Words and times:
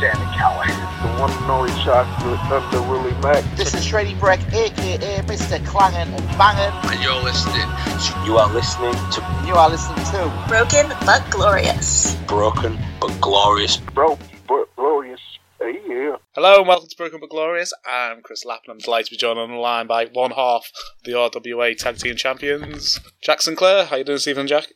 Sammy 0.00 0.26
Callahan. 0.36 0.76
The 1.00 1.20
one 1.22 1.30
and 1.30 1.50
only 1.50 1.70
chocolate 1.82 2.38
Thunder 2.50 2.82
Willie 2.82 3.18
Mack. 3.22 3.42
This 3.56 3.72
is 3.72 3.82
Shreddy 3.82 4.18
Breck, 4.20 4.40
aka 4.52 5.22
Mr. 5.22 5.64
Clangin' 5.64 6.12
and 6.12 6.28
Bangin'. 6.36 6.70
And 6.92 7.02
you're 7.02 7.22
listening 7.22 7.54
to 7.64 8.26
You 8.26 8.36
are 8.36 8.52
listening 8.52 8.92
to 8.92 9.44
You 9.46 9.54
are 9.54 9.70
listening 9.70 10.04
to 10.12 10.44
Broken 10.48 10.88
but 11.06 11.24
glorious. 11.30 12.14
Broken 12.26 12.78
but 13.00 13.18
Glorious. 13.22 13.78
Broken 13.78 14.26
but 14.46 14.66
glorious. 14.76 15.20
Yeah. 15.60 16.16
Hello 16.34 16.58
and 16.58 16.68
welcome 16.68 16.88
to 16.90 16.96
Broken 16.96 17.18
But 17.18 17.30
Glorious. 17.30 17.72
I'm 17.86 18.20
Chris 18.20 18.44
Lappin. 18.44 18.72
I'm 18.72 18.78
delighted 18.78 19.06
to 19.06 19.10
be 19.12 19.16
joined 19.16 19.38
on 19.38 19.50
the 19.50 19.56
line 19.56 19.86
by 19.86 20.04
one 20.04 20.32
half 20.32 20.70
of 20.98 21.04
the 21.04 21.12
RWA 21.12 21.74
Tag 21.74 21.96
Team 21.96 22.16
Champions, 22.16 23.00
Jack 23.22 23.40
Sinclair. 23.40 23.86
How 23.86 23.96
you 23.96 24.04
doing 24.04 24.16
this 24.16 24.28
evening, 24.28 24.46
Jack? 24.46 24.66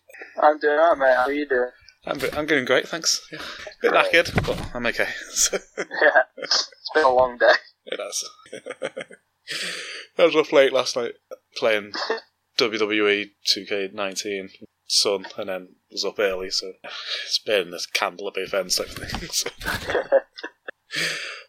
I'm 0.42 0.58
doing 0.58 0.78
alright, 0.78 0.98
mate. 0.98 1.14
How 1.14 1.24
are 1.24 1.32
you 1.32 1.46
doing? 1.46 1.68
I'm, 2.06 2.18
I'm 2.32 2.46
doing 2.46 2.64
great, 2.64 2.88
thanks. 2.88 3.20
Yeah. 3.30 3.38
Bit 3.82 3.92
knackered, 3.92 4.46
but 4.46 4.74
I'm 4.74 4.86
okay. 4.86 5.08
Yeah. 5.78 6.22
It's 6.42 6.90
been 6.94 7.04
a 7.04 7.14
long 7.14 7.36
day. 7.36 7.52
it 7.86 8.00
has. 8.00 8.24
I 10.18 10.24
was 10.24 10.34
up 10.34 10.52
late 10.52 10.72
last 10.72 10.96
night 10.96 11.12
playing 11.56 11.92
WWE 12.58 13.30
2K19 13.46 14.48
Sun, 14.86 15.26
and 15.36 15.48
then 15.48 15.68
was 15.90 16.04
up 16.04 16.18
early, 16.18 16.50
so 16.50 16.72
it's 17.26 17.38
been 17.38 17.74
a 17.74 17.78
candle 17.92 18.28
at 18.28 18.34
both 18.34 18.54
ends 18.54 18.76
type 18.76 18.88
of 18.88 18.94
thing. 18.94 19.28
So. 19.30 19.50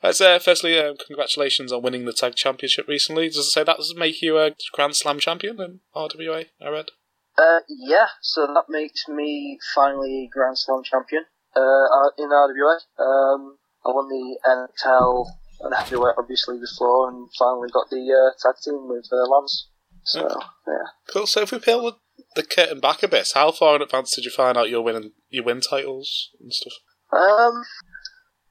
Let's 0.03 0.21
uh, 0.21 0.39
firstly, 0.39 0.77
uh, 0.77 0.93
congratulations 1.07 1.71
on 1.71 1.81
winning 1.81 2.05
the 2.05 2.13
tag 2.13 2.35
championship 2.35 2.87
recently. 2.87 3.27
Does 3.27 3.37
it 3.37 3.43
say 3.51 3.63
that 3.63 3.77
does 3.77 3.95
make 3.95 4.21
you 4.21 4.37
a 4.37 4.55
Grand 4.73 4.95
Slam 4.95 5.19
champion 5.19 5.61
in 5.61 5.79
RWA? 5.95 6.47
I 6.61 6.69
read. 6.69 6.89
Uh, 7.41 7.61
yeah, 7.67 8.07
so 8.21 8.45
that 8.45 8.65
makes 8.69 9.07
me 9.07 9.57
finally 9.73 10.29
Grand 10.31 10.57
Slam 10.57 10.83
champion 10.83 11.23
uh, 11.55 12.09
in 12.17 12.29
RWA. 12.29 12.77
Um, 12.99 13.57
I 13.83 13.89
won 13.89 14.09
the 14.09 14.37
NXL 14.45 15.25
and 15.61 15.73
heavyweight 15.73 16.15
obviously 16.17 16.59
before, 16.59 17.09
and 17.09 17.29
finally 17.37 17.69
got 17.73 17.89
the 17.89 18.05
uh, 18.13 18.31
tag 18.41 18.55
team 18.63 18.87
with 18.87 19.07
uh, 19.11 19.27
Lance. 19.27 19.69
So 20.03 20.27
yeah, 20.67 20.73
Cool. 21.11 21.25
So 21.25 21.41
if 21.41 21.51
we 21.51 21.59
peel 21.59 21.81
the, 21.83 21.95
the 22.35 22.43
curtain 22.43 22.79
back 22.79 23.01
a 23.01 23.07
bit, 23.07 23.27
how 23.33 23.51
far 23.51 23.75
in 23.75 23.81
advance 23.81 24.15
did 24.15 24.25
you 24.25 24.31
find 24.31 24.57
out 24.57 24.69
you're 24.69 24.81
winning 24.81 25.11
you 25.29 25.43
win 25.43 25.61
titles 25.61 26.29
and 26.39 26.53
stuff 26.53 26.73
um, 27.11 27.63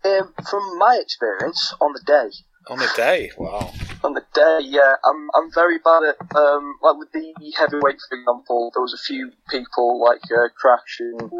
um, 0.04 0.34
from 0.48 0.78
my 0.78 0.98
experience 1.00 1.74
on 1.80 1.92
the 1.92 2.02
day, 2.06 2.30
on 2.68 2.78
the 2.78 2.90
day? 2.96 3.30
Wow. 3.36 3.72
on 4.02 4.14
the 4.14 4.24
day, 4.34 4.58
yeah, 4.62 4.94
I'm 5.04 5.28
I'm 5.34 5.52
very 5.52 5.78
bad 5.78 6.02
at 6.04 6.16
um 6.36 6.74
like 6.82 6.96
with 6.96 7.12
the 7.12 7.34
heavyweight, 7.56 7.98
for 8.08 8.18
example. 8.18 8.70
There 8.74 8.82
was 8.82 8.94
a 8.94 9.02
few 9.06 9.32
people 9.50 10.02
like 10.02 10.22
uh, 10.30 10.48
Crash 10.56 11.00
and 11.00 11.30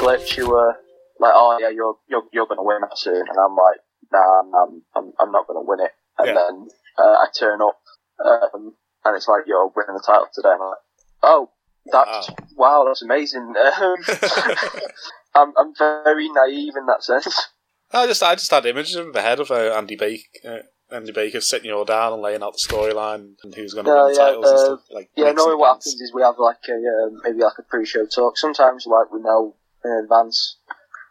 Glitch 0.00 0.36
who 0.36 0.48
were 0.48 0.74
like, 1.18 1.32
"Oh 1.34 1.58
yeah, 1.60 1.70
you're 1.70 1.96
you're 2.08 2.24
you're 2.32 2.46
gonna 2.46 2.62
win 2.62 2.80
that 2.82 2.98
soon," 2.98 3.26
and 3.28 3.38
I'm 3.38 3.56
like, 3.56 3.80
"Nah, 4.12 4.40
I'm 4.40 4.82
I'm 4.94 5.12
I'm, 5.20 5.32
not 5.32 5.46
gonna 5.46 5.62
win 5.62 5.80
it." 5.80 5.92
And 6.18 6.28
Yeah. 6.28 6.34
then 6.34 6.68
uh, 6.98 7.16
I 7.18 7.26
turn 7.38 7.60
up, 7.62 7.80
um, 8.24 8.74
and 9.04 9.16
it's 9.16 9.28
like, 9.28 9.42
"You're 9.46 9.66
winning 9.74 9.94
the 9.94 10.04
title 10.04 10.28
today," 10.32 10.50
and 10.52 10.62
I'm 10.62 10.68
like, 10.70 10.78
"Oh." 11.22 11.50
That's 11.90 12.28
wow. 12.56 12.84
that's 12.86 13.02
amazing. 13.02 13.54
Um, 13.80 13.96
I'm 15.34 15.52
I'm 15.56 15.72
very 16.04 16.28
naive 16.28 16.74
in 16.76 16.86
that 16.86 17.02
sense. 17.02 17.48
I 17.92 18.06
just 18.06 18.22
I 18.22 18.34
just 18.34 18.50
had 18.50 18.66
images 18.66 18.96
in 18.96 19.12
my 19.12 19.20
head 19.20 19.40
of 19.40 19.50
uh, 19.50 19.74
Andy 19.74 19.96
Baker. 19.96 20.24
Uh, 20.46 20.58
Andy 20.94 21.12
Baker 21.12 21.40
sitting 21.40 21.70
you 21.70 21.76
all 21.76 21.84
down 21.84 22.12
and 22.12 22.22
laying 22.22 22.42
out 22.42 22.52
the 22.52 22.66
storyline 22.68 23.34
and 23.44 23.54
who's 23.54 23.74
going 23.74 23.86
to 23.86 23.92
Yeah, 23.92 24.04
win 24.04 24.12
the 24.12 24.18
yeah, 24.18 24.26
titles 24.26 24.46
and 24.50 24.58
uh, 24.58 24.64
stuff. 24.64 24.80
Like 24.90 25.10
Yeah, 25.16 25.30
normally 25.32 25.56
what 25.56 25.68
happens 25.68 25.86
is 26.00 26.12
we 26.12 26.22
have 26.22 26.34
like 26.38 26.58
a 26.68 26.72
um, 26.74 27.20
maybe 27.22 27.38
like 27.42 27.58
a 27.58 27.62
pre-show 27.62 28.06
talk. 28.06 28.36
Sometimes 28.36 28.86
like 28.86 29.12
we 29.12 29.20
know 29.20 29.54
in 29.84 30.00
advance, 30.02 30.58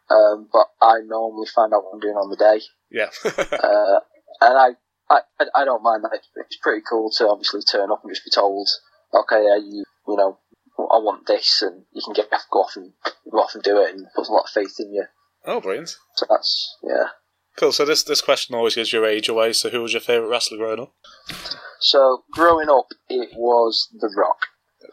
um, 0.09 0.49
but 0.51 0.67
I 0.81 0.99
normally 1.05 1.47
find 1.53 1.73
out 1.73 1.83
what 1.85 1.93
I'm 1.93 1.99
doing 2.01 2.15
on 2.15 2.29
the 2.29 2.35
day, 2.35 2.61
Yeah. 2.91 3.09
uh, 3.25 3.99
and 4.41 4.57
I, 4.57 4.69
I 5.09 5.21
I- 5.55 5.65
don't 5.65 5.81
mind 5.83 6.03
that. 6.03 6.19
It's, 6.35 6.57
pretty 6.61 6.81
cool 6.89 7.09
to 7.17 7.27
obviously 7.29 7.61
turn 7.61 7.89
up 7.91 8.01
and 8.03 8.11
just 8.11 8.25
be 8.25 8.31
told, 8.35 8.67
okay, 9.13 9.43
yeah, 9.43 9.55
you 9.57 9.83
you 10.07 10.15
know, 10.17 10.39
I 10.77 10.99
want 10.99 11.25
this, 11.25 11.61
and 11.61 11.83
you 11.93 12.01
can 12.03 12.13
get 12.13 12.29
go 12.51 12.59
off 12.59 12.75
and 12.75 12.91
go 13.31 13.37
off 13.39 13.55
and 13.55 13.63
do 13.63 13.77
it, 13.81 13.95
and 13.95 14.05
puts 14.15 14.27
a 14.29 14.33
lot 14.33 14.43
of 14.43 14.49
faith 14.49 14.75
in 14.79 14.93
you. 14.93 15.05
Oh, 15.45 15.61
brilliant. 15.61 15.95
So 16.15 16.25
that's 16.29 16.77
yeah. 16.83 17.07
Cool. 17.57 17.71
So 17.71 17.85
this 17.85 18.03
this 18.03 18.21
question 18.21 18.55
always 18.55 18.75
gives 18.75 18.93
your 18.93 19.05
age 19.05 19.27
away. 19.29 19.53
So 19.53 19.69
who 19.69 19.81
was 19.81 19.93
your 19.93 20.01
favourite 20.01 20.29
wrestler 20.29 20.57
growing 20.57 20.79
up? 20.79 20.93
So 21.81 22.23
growing 22.31 22.69
up, 22.69 22.87
it 23.09 23.29
was 23.35 23.87
The 23.99 24.13
Rock. 24.17 24.47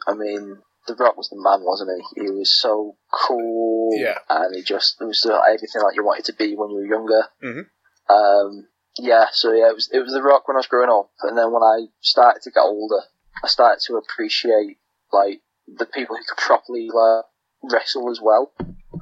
I 0.07 0.13
mean, 0.13 0.57
The 0.87 0.95
Rock 0.95 1.17
was 1.17 1.29
the 1.29 1.35
man, 1.37 1.65
wasn't 1.65 1.89
he? 2.15 2.21
He 2.23 2.29
was 2.31 2.59
so 2.61 2.95
cool, 3.11 3.91
Yeah. 3.97 4.17
and 4.29 4.55
he 4.55 4.63
just 4.63 4.95
it 5.01 5.05
was 5.05 5.25
everything 5.25 5.81
like 5.83 5.95
you 5.95 6.05
wanted 6.05 6.25
to 6.25 6.33
be 6.33 6.55
when 6.55 6.69
you 6.69 6.77
were 6.77 6.85
younger. 6.85 7.23
Mhm. 7.43 7.65
Um, 8.09 8.67
yeah, 8.99 9.25
so 9.31 9.51
yeah, 9.53 9.69
it 9.69 9.75
was 9.75 9.89
it 9.93 9.99
was 9.99 10.13
The 10.13 10.23
Rock 10.23 10.47
when 10.47 10.55
I 10.55 10.59
was 10.59 10.67
growing 10.67 10.89
up, 10.89 11.11
and 11.23 11.37
then 11.37 11.51
when 11.51 11.63
I 11.63 11.87
started 12.01 12.41
to 12.43 12.51
get 12.51 12.61
older, 12.63 13.03
I 13.43 13.47
started 13.47 13.81
to 13.87 13.97
appreciate 13.97 14.77
like 15.11 15.41
the 15.67 15.85
people 15.85 16.15
who 16.15 16.23
could 16.23 16.37
properly 16.37 16.89
like 16.91 17.25
wrestle 17.63 18.09
as 18.09 18.19
well. 18.21 18.53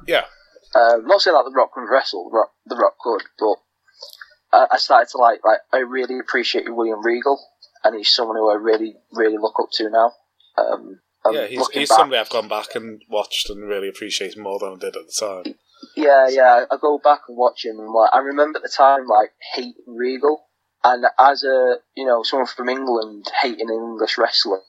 Yeah. 0.06 0.24
Um, 0.76 1.06
not 1.06 1.20
saying 1.20 1.34
that 1.34 1.44
The 1.44 1.56
Rock 1.56 1.72
couldn't 1.72 1.90
wrestle, 1.90 2.28
The 2.30 2.36
Rock, 2.36 2.50
the 2.66 2.76
Rock 2.76 2.94
could, 3.00 3.22
but 3.38 3.56
I, 4.52 4.66
I 4.74 4.78
started 4.78 5.08
to 5.12 5.18
like 5.18 5.40
like 5.44 5.60
I 5.72 5.78
really 5.78 6.18
appreciate 6.18 6.64
William 6.68 7.04
Regal, 7.04 7.40
and 7.84 7.96
he's 7.96 8.14
someone 8.14 8.36
who 8.36 8.50
I 8.50 8.54
really 8.54 8.96
really 9.12 9.38
look 9.38 9.54
up 9.60 9.70
to 9.74 9.90
now. 9.90 10.12
Um, 10.58 11.00
yeah, 11.32 11.46
he's, 11.46 11.68
he's 11.70 11.88
back- 11.88 11.98
somebody 11.98 12.20
I've 12.20 12.30
gone 12.30 12.48
back 12.48 12.74
and 12.74 13.02
watched 13.08 13.50
and 13.50 13.68
really 13.68 13.88
appreciate 13.88 14.36
more 14.38 14.58
than 14.58 14.74
I 14.74 14.76
did 14.76 14.96
at 14.96 15.06
the 15.06 15.12
time. 15.18 15.54
Yeah, 15.96 16.28
yeah. 16.28 16.64
I 16.70 16.76
go 16.80 16.98
back 16.98 17.22
and 17.28 17.36
watch 17.36 17.64
him, 17.64 17.78
and 17.78 17.90
like 17.90 18.10
I 18.12 18.18
remember 18.18 18.58
at 18.58 18.62
the 18.62 18.68
time, 18.68 19.06
like 19.06 19.32
hating 19.54 19.74
Regal, 19.86 20.46
and 20.84 21.04
as 21.18 21.42
a 21.42 21.76
you 21.96 22.06
know 22.06 22.22
someone 22.22 22.46
from 22.46 22.68
England 22.68 23.26
hating 23.42 23.68
an 23.68 23.74
English 23.74 24.18
wrestler, 24.18 24.60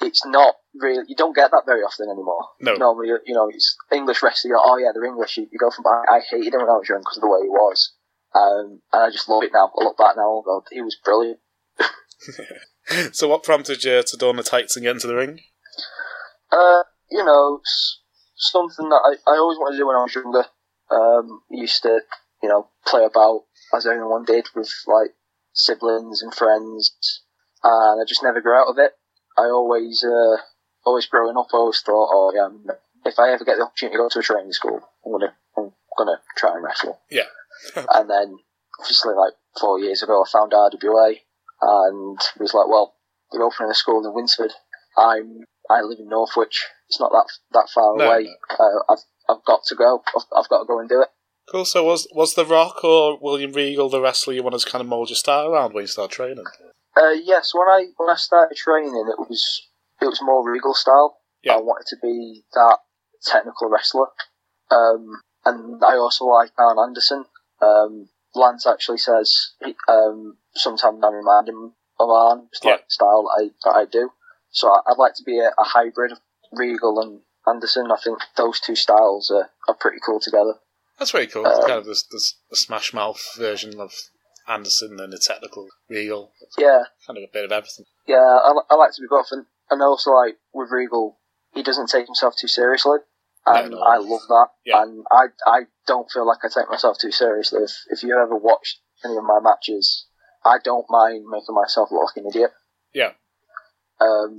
it's 0.00 0.24
not 0.26 0.54
really 0.74 1.04
you 1.08 1.16
don't 1.16 1.34
get 1.34 1.50
that 1.50 1.64
very 1.66 1.80
often 1.80 2.08
anymore. 2.10 2.44
No. 2.60 2.74
normally 2.76 3.08
you 3.08 3.34
know 3.34 3.48
it's 3.48 3.76
English. 3.92 4.22
You're, 4.44 4.58
oh 4.58 4.76
yeah, 4.78 4.90
they're 4.92 5.04
English. 5.04 5.36
You, 5.36 5.48
you 5.50 5.58
go 5.58 5.70
from 5.70 5.86
I, 5.86 6.16
I 6.16 6.20
hated 6.20 6.54
him 6.54 6.60
when 6.60 6.70
I 6.70 6.78
was 6.78 6.88
young 6.88 7.00
because 7.00 7.18
of 7.18 7.22
the 7.22 7.30
way 7.30 7.40
he 7.42 7.48
was, 7.48 7.92
um, 8.34 8.80
and 8.92 9.02
I 9.02 9.10
just 9.10 9.28
love 9.28 9.42
it 9.42 9.52
now. 9.52 9.70
I 9.78 9.84
look 9.84 9.98
back 9.98 10.16
now, 10.16 10.36
and 10.36 10.44
go, 10.44 10.62
he 10.70 10.82
was 10.82 10.96
brilliant. 11.02 11.38
so 13.12 13.28
what 13.28 13.42
prompted 13.42 13.84
you 13.84 14.02
to 14.02 14.16
don 14.16 14.36
the 14.36 14.42
tights 14.42 14.76
and 14.76 14.84
get 14.84 14.92
into 14.92 15.06
the 15.06 15.16
ring? 15.16 15.40
Uh, 16.52 16.82
you 17.10 17.24
know, 17.24 17.60
something 18.36 18.88
that 18.88 19.02
I, 19.26 19.30
I 19.30 19.36
always 19.36 19.58
wanted 19.58 19.76
to 19.76 19.82
do 19.82 19.86
when 19.86 19.96
I 19.96 20.02
was 20.02 20.14
younger. 20.14 20.44
Um, 20.88 21.40
used 21.50 21.82
to, 21.82 22.00
you 22.42 22.48
know, 22.48 22.68
play 22.86 23.04
about 23.04 23.42
as 23.74 23.86
anyone 23.86 24.24
did 24.24 24.46
with 24.54 24.70
like 24.86 25.10
siblings 25.52 26.22
and 26.22 26.32
friends, 26.32 27.22
and 27.64 28.00
I 28.00 28.04
just 28.06 28.22
never 28.22 28.40
grew 28.40 28.54
out 28.54 28.68
of 28.68 28.78
it. 28.78 28.92
I 29.38 29.44
always, 29.44 30.04
uh, 30.04 30.36
always 30.84 31.06
growing 31.06 31.36
up, 31.36 31.48
I 31.52 31.56
always 31.56 31.80
thought, 31.80 32.08
oh 32.12 32.32
yeah, 32.34 32.74
if 33.04 33.18
I 33.18 33.32
ever 33.32 33.44
get 33.44 33.56
the 33.56 33.64
opportunity 33.64 33.96
to 33.96 34.02
go 34.02 34.08
to 34.08 34.18
a 34.18 34.22
training 34.22 34.52
school, 34.52 34.80
I'm 35.04 35.12
gonna, 35.12 35.34
I'm 35.56 35.72
gonna 35.98 36.20
try 36.36 36.54
and 36.54 36.64
wrestle. 36.64 37.00
Yeah. 37.10 37.28
and 37.76 38.10
then, 38.10 38.38
obviously, 38.80 39.14
like 39.14 39.34
four 39.60 39.78
years 39.78 40.02
ago, 40.02 40.22
I 40.22 40.30
found 40.30 40.52
RWA 40.52 41.16
and 41.62 42.18
was 42.38 42.54
like, 42.54 42.68
well, 42.68 42.94
they're 43.32 43.42
opening 43.42 43.70
a 43.70 43.74
school 43.74 44.04
in 44.06 44.14
Winsford. 44.14 44.52
I'm 44.96 45.44
I 45.68 45.80
live 45.82 45.98
in 45.98 46.08
Northwich. 46.08 46.64
It's 46.88 47.00
not 47.00 47.10
that 47.12 47.26
that 47.52 47.68
far 47.74 47.96
No, 47.96 48.04
away. 48.04 48.28
Uh, 48.50 48.92
I've 48.92 49.04
I've 49.28 49.44
got 49.44 49.64
to 49.66 49.74
go. 49.74 50.02
I've, 50.14 50.24
I've 50.36 50.48
got 50.48 50.60
to 50.60 50.66
go 50.66 50.78
and 50.78 50.88
do 50.88 51.02
it. 51.02 51.08
Cool. 51.50 51.64
So 51.64 51.84
was 51.84 52.08
was 52.12 52.34
The 52.34 52.44
Rock 52.44 52.84
or 52.84 53.18
William 53.20 53.52
Regal 53.52 53.88
the 53.88 54.00
wrestler 54.00 54.34
you 54.34 54.42
wanted 54.42 54.60
to 54.60 54.70
kind 54.70 54.82
of 54.82 54.88
mould 54.88 55.10
your 55.10 55.16
style 55.16 55.52
around 55.52 55.74
when 55.74 55.82
you 55.82 55.88
start 55.88 56.10
training? 56.10 56.44
Uh, 56.96 57.10
yes, 57.22 57.52
when 57.54 57.68
I 57.68 57.86
when 57.96 58.08
I 58.08 58.16
started 58.16 58.56
training, 58.56 59.06
it 59.08 59.18
was 59.18 59.68
it 60.00 60.06
was 60.06 60.20
more 60.22 60.48
Regal 60.48 60.74
style. 60.74 61.18
Yeah. 61.42 61.54
I 61.54 61.58
wanted 61.58 61.86
to 61.88 61.96
be 62.02 62.42
that 62.54 62.78
technical 63.24 63.68
wrestler, 63.68 64.06
um, 64.70 65.20
and 65.44 65.82
I 65.84 65.96
also 65.96 66.24
like 66.24 66.50
Arn 66.58 66.78
Anderson. 66.78 67.24
Um, 67.60 68.08
Lance 68.34 68.66
actually 68.66 68.98
says 68.98 69.52
he, 69.64 69.74
um, 69.88 70.38
sometimes 70.54 71.02
I 71.02 71.10
remind 71.10 71.48
him 71.48 71.72
of 71.98 72.10
Arn, 72.10 72.48
just 72.52 72.64
like 72.64 72.72
Yeah. 72.72 72.76
the 72.78 72.90
style 72.90 73.22
that 73.24 73.44
I 73.44 73.50
that 73.64 73.76
I 73.76 73.84
do. 73.84 74.10
So 74.50 74.68
I, 74.68 74.80
I'd 74.86 74.98
like 74.98 75.14
to 75.16 75.22
be 75.24 75.38
a, 75.38 75.48
a 75.58 75.64
hybrid 75.64 76.12
of 76.12 76.18
Regal 76.52 77.00
and 77.00 77.20
Anderson. 77.46 77.90
I 77.92 77.96
think 78.02 78.18
those 78.36 78.58
two 78.60 78.74
styles 78.76 79.30
are, 79.30 79.50
are 79.68 79.74
pretty 79.74 79.98
cool 80.04 80.20
together. 80.20 80.54
That's 80.98 81.10
very 81.10 81.26
cool. 81.26 81.46
Um, 81.46 81.60
kind 81.60 81.72
of 81.78 81.84
this, 81.84 82.04
this 82.10 82.38
the 82.50 82.56
Smash 82.56 82.92
Mouth 82.94 83.22
version 83.38 83.78
of 83.80 83.92
Anderson 84.48 84.98
and 85.00 85.12
the 85.12 85.18
technical 85.18 85.68
Regal. 85.88 86.32
Yeah, 86.58 86.84
Kind 87.06 87.18
of 87.18 87.24
a 87.24 87.32
bit 87.32 87.44
of 87.44 87.52
everything. 87.52 87.86
Yeah, 88.06 88.16
I, 88.16 88.52
I 88.70 88.74
like 88.74 88.92
to 88.94 89.02
be 89.02 89.08
both, 89.10 89.28
and, 89.30 89.46
and 89.70 89.82
also 89.82 90.12
like 90.12 90.36
with 90.52 90.70
Regal, 90.70 91.18
he 91.54 91.62
doesn't 91.62 91.88
take 91.88 92.06
himself 92.06 92.34
too 92.40 92.48
seriously, 92.48 92.98
and 93.46 93.70
no. 93.72 93.78
I 93.80 93.96
love 93.98 94.22
that. 94.28 94.48
Yeah. 94.64 94.82
And 94.82 95.04
I 95.10 95.26
I 95.46 95.60
don't 95.86 96.10
feel 96.10 96.26
like 96.26 96.38
I 96.44 96.48
take 96.48 96.70
myself 96.70 96.98
too 97.00 97.12
seriously. 97.12 97.62
If 97.62 97.72
if 97.90 98.02
you 98.02 98.16
ever 98.16 98.36
watched 98.36 98.78
any 99.04 99.16
of 99.16 99.24
my 99.24 99.40
matches, 99.42 100.06
I 100.44 100.58
don't 100.62 100.86
mind 100.88 101.24
making 101.28 101.54
myself 101.54 101.90
look 101.90 102.04
like 102.16 102.22
an 102.24 102.30
idiot. 102.30 102.50
Yeah. 102.94 103.12
Um, 104.00 104.38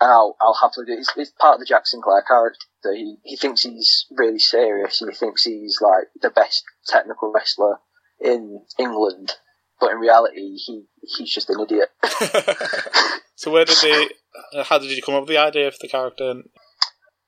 and 0.00 0.10
I'll 0.10 0.36
I'll 0.40 0.54
happily 0.60 0.86
do. 0.86 0.92
It's, 0.98 1.12
it's 1.16 1.30
part 1.32 1.54
of 1.54 1.60
the 1.60 1.66
Jack 1.66 1.86
Sinclair 1.86 2.22
character. 2.26 2.58
He 2.94 3.16
he 3.24 3.36
thinks 3.36 3.62
he's 3.62 4.06
really 4.10 4.38
serious. 4.38 5.00
and 5.00 5.10
He 5.10 5.16
thinks 5.16 5.44
he's 5.44 5.78
like 5.80 6.08
the 6.20 6.30
best 6.30 6.62
technical 6.86 7.32
wrestler 7.32 7.78
in 8.20 8.64
England, 8.78 9.32
but 9.80 9.92
in 9.92 9.98
reality, 9.98 10.56
he 10.56 10.84
he's 11.02 11.32
just 11.32 11.50
an 11.50 11.60
idiot. 11.60 11.88
so 13.36 13.50
where 13.50 13.64
did 13.64 13.76
they? 13.82 14.08
uh, 14.54 14.64
How 14.64 14.78
did 14.78 14.90
you 14.90 15.02
come 15.02 15.14
up 15.14 15.22
with 15.22 15.30
the 15.30 15.38
idea 15.38 15.70
for 15.70 15.78
the 15.80 15.88
character? 15.88 16.42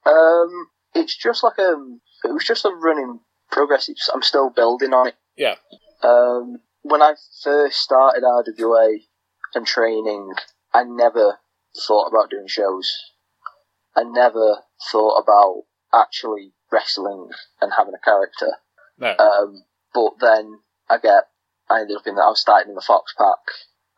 Um, 0.07 0.67
it's 0.95 1.17
just 1.17 1.43
like 1.43 1.59
a. 1.59 1.75
It 2.25 2.33
was 2.33 2.45
just 2.45 2.65
a 2.65 2.71
running 2.71 3.21
progress. 3.51 3.89
It's, 3.89 4.09
I'm 4.13 4.23
still 4.23 4.51
building 4.51 4.93
on 4.93 5.09
it. 5.09 5.15
Yeah. 5.37 5.57
Um, 6.03 6.59
when 6.83 7.03
I 7.03 7.15
first 7.43 7.81
started 7.81 8.23
RWA 8.23 8.99
and 9.55 9.67
training, 9.67 10.33
I 10.73 10.85
never 10.85 11.39
thought 11.87 12.09
about 12.09 12.31
doing 12.31 12.47
shows. 12.47 12.91
I 13.97 14.05
never 14.05 14.59
thought 14.91 15.19
about 15.19 15.63
actually 15.93 16.55
wrestling 16.71 17.29
and 17.61 17.73
having 17.77 17.95
a 17.95 18.05
character. 18.05 18.53
No. 18.99 19.15
Um, 19.19 19.65
but 19.93 20.13
then 20.21 20.61
I 20.89 20.99
get, 20.99 21.25
I 21.71 21.81
ended 21.81 21.97
up 21.97 22.07
in 22.07 22.17
that. 22.17 22.23
I 22.23 22.31
was 22.31 22.41
starting 22.41 22.71
in 22.71 22.75
the 22.75 22.85
Fox 22.87 23.15
Pack, 23.17 23.39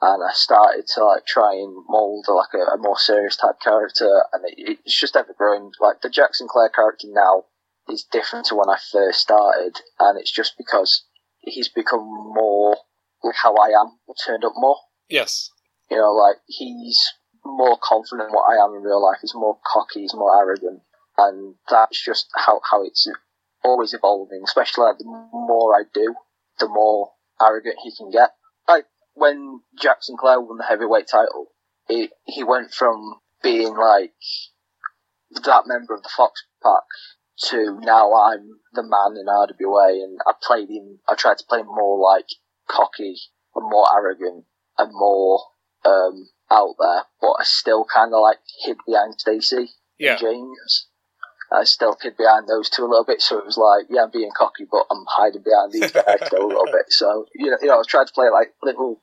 and 0.02 0.22
I 0.22 0.32
started 0.32 0.84
to 0.94 1.04
like 1.04 1.24
try 1.26 1.54
and 1.54 1.74
mold 1.88 2.26
like 2.28 2.52
a, 2.54 2.74
a 2.74 2.78
more 2.78 2.98
serious 2.98 3.36
type 3.36 3.56
character, 3.64 4.24
and 4.32 4.44
it, 4.46 4.78
it's 4.84 5.00
just 5.00 5.16
ever 5.16 5.34
growing. 5.36 5.72
Like 5.80 6.02
the 6.02 6.10
Jack 6.10 6.34
Sinclair 6.34 6.68
character 6.68 7.08
now 7.10 7.44
is 7.88 8.04
different 8.04 8.46
to 8.46 8.54
when 8.54 8.68
I 8.68 8.76
first 8.92 9.20
started, 9.20 9.80
and 9.98 10.20
it's 10.20 10.32
just 10.32 10.54
because 10.58 11.06
he's 11.40 11.68
become 11.68 12.04
more 12.04 12.76
like 13.24 13.36
how 13.36 13.54
I 13.56 13.68
am, 13.68 13.98
turned 14.26 14.44
up 14.44 14.52
more. 14.56 14.76
Yes. 15.08 15.50
You 15.90 15.96
know, 15.96 16.12
like 16.12 16.36
he's 16.46 16.98
more 17.44 17.78
confident 17.82 18.28
in 18.28 18.34
what 18.34 18.50
I 18.50 18.62
am 18.62 18.74
in 18.74 18.82
real 18.82 19.02
life. 19.02 19.18
He's 19.22 19.34
more 19.34 19.58
cocky. 19.66 20.02
He's 20.02 20.14
more 20.14 20.36
arrogant, 20.38 20.82
and 21.16 21.54
that's 21.70 22.04
just 22.04 22.26
how 22.34 22.60
how 22.70 22.84
it's 22.84 23.08
always 23.64 23.94
evolving. 23.94 24.42
Especially 24.44 24.84
like, 24.84 24.98
the 24.98 25.04
more 25.04 25.74
I 25.74 25.84
do, 25.92 26.14
the 26.58 26.68
more 26.68 27.12
arrogant 27.44 27.76
he 27.82 27.92
can 27.96 28.10
get. 28.10 28.30
Like 28.68 28.86
when 29.14 29.60
Jack 29.80 29.98
Sinclair 30.02 30.40
won 30.40 30.58
the 30.58 30.64
heavyweight 30.64 31.08
title, 31.10 31.48
it, 31.88 32.10
he 32.24 32.44
went 32.44 32.72
from 32.72 33.20
being 33.42 33.74
like 33.74 34.12
that 35.44 35.64
member 35.66 35.94
of 35.94 36.02
the 36.02 36.10
Fox 36.16 36.44
Pack 36.62 36.82
to 37.48 37.78
now 37.80 38.12
I'm 38.14 38.60
the 38.72 38.82
man 38.82 39.16
in 39.18 39.26
RWA, 39.26 40.02
and 40.04 40.18
I 40.26 40.32
played 40.40 40.68
him. 40.68 41.00
I 41.08 41.14
tried 41.14 41.38
to 41.38 41.44
play 41.48 41.60
him 41.60 41.66
more 41.66 41.98
like 41.98 42.26
cocky 42.68 43.16
and 43.54 43.68
more 43.68 43.86
arrogant 43.94 44.44
and 44.78 44.90
more 44.92 45.40
um, 45.84 46.28
out 46.50 46.74
there, 46.78 47.02
but 47.20 47.32
I 47.40 47.44
still 47.44 47.84
kind 47.92 48.12
of 48.14 48.20
like 48.20 48.38
hid 48.64 48.76
behind 48.86 49.14
Stacey 49.18 49.70
Yeah. 49.98 50.12
and 50.12 50.20
James. 50.20 50.88
I 51.54 51.64
still 51.64 51.96
hid 52.00 52.16
behind 52.16 52.48
those 52.48 52.68
two 52.70 52.82
a 52.84 52.88
little 52.88 53.04
bit, 53.04 53.20
so 53.20 53.38
it 53.38 53.44
was 53.46 53.56
like, 53.58 53.86
yeah, 53.90 54.04
I'm 54.04 54.10
being 54.10 54.30
cocky, 54.36 54.64
but 54.70 54.86
I'm 54.90 55.04
hiding 55.08 55.42
behind 55.42 55.72
these 55.72 55.90
guys 55.92 56.26
still 56.26 56.46
a 56.46 56.48
little 56.48 56.66
bit. 56.66 56.86
So 56.88 57.26
you 57.34 57.50
know, 57.50 57.58
you 57.60 57.68
know, 57.68 57.74
I 57.74 57.78
was 57.78 57.86
trying 57.86 58.06
to 58.06 58.12
play 58.12 58.28
like 58.30 58.54
little, 58.62 59.00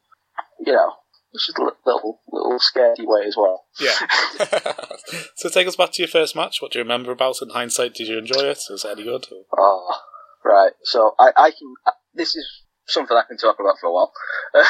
you 0.59 0.73
know, 0.73 0.93
just 1.33 1.57
a 1.57 1.71
little 1.85 2.19
little 2.31 2.59
scaredy 2.59 3.05
way 3.05 3.25
as 3.27 3.35
well. 3.37 3.65
Yeah. 3.79 3.93
so 5.35 5.49
take 5.49 5.67
us 5.67 5.75
back 5.75 5.91
to 5.93 6.01
your 6.01 6.09
first 6.09 6.35
match. 6.35 6.61
What 6.61 6.71
do 6.71 6.79
you 6.79 6.83
remember 6.83 7.11
about 7.11 7.35
it 7.41 7.43
in 7.43 7.49
hindsight? 7.49 7.93
Did 7.93 8.07
you 8.07 8.17
enjoy 8.17 8.41
it? 8.41 8.59
Was 8.69 8.85
it 8.85 8.91
any 8.91 9.03
good? 9.03 9.25
Or- 9.31 9.45
Oh, 9.59 9.95
right. 10.43 10.71
So 10.83 11.15
I, 11.19 11.31
I 11.35 11.51
can. 11.51 11.73
This 12.13 12.35
is 12.35 12.47
something 12.87 13.15
I 13.15 13.23
can 13.27 13.37
talk 13.37 13.57
about 13.59 13.75
for 13.79 13.87
a 13.87 13.93
while. 13.93 14.11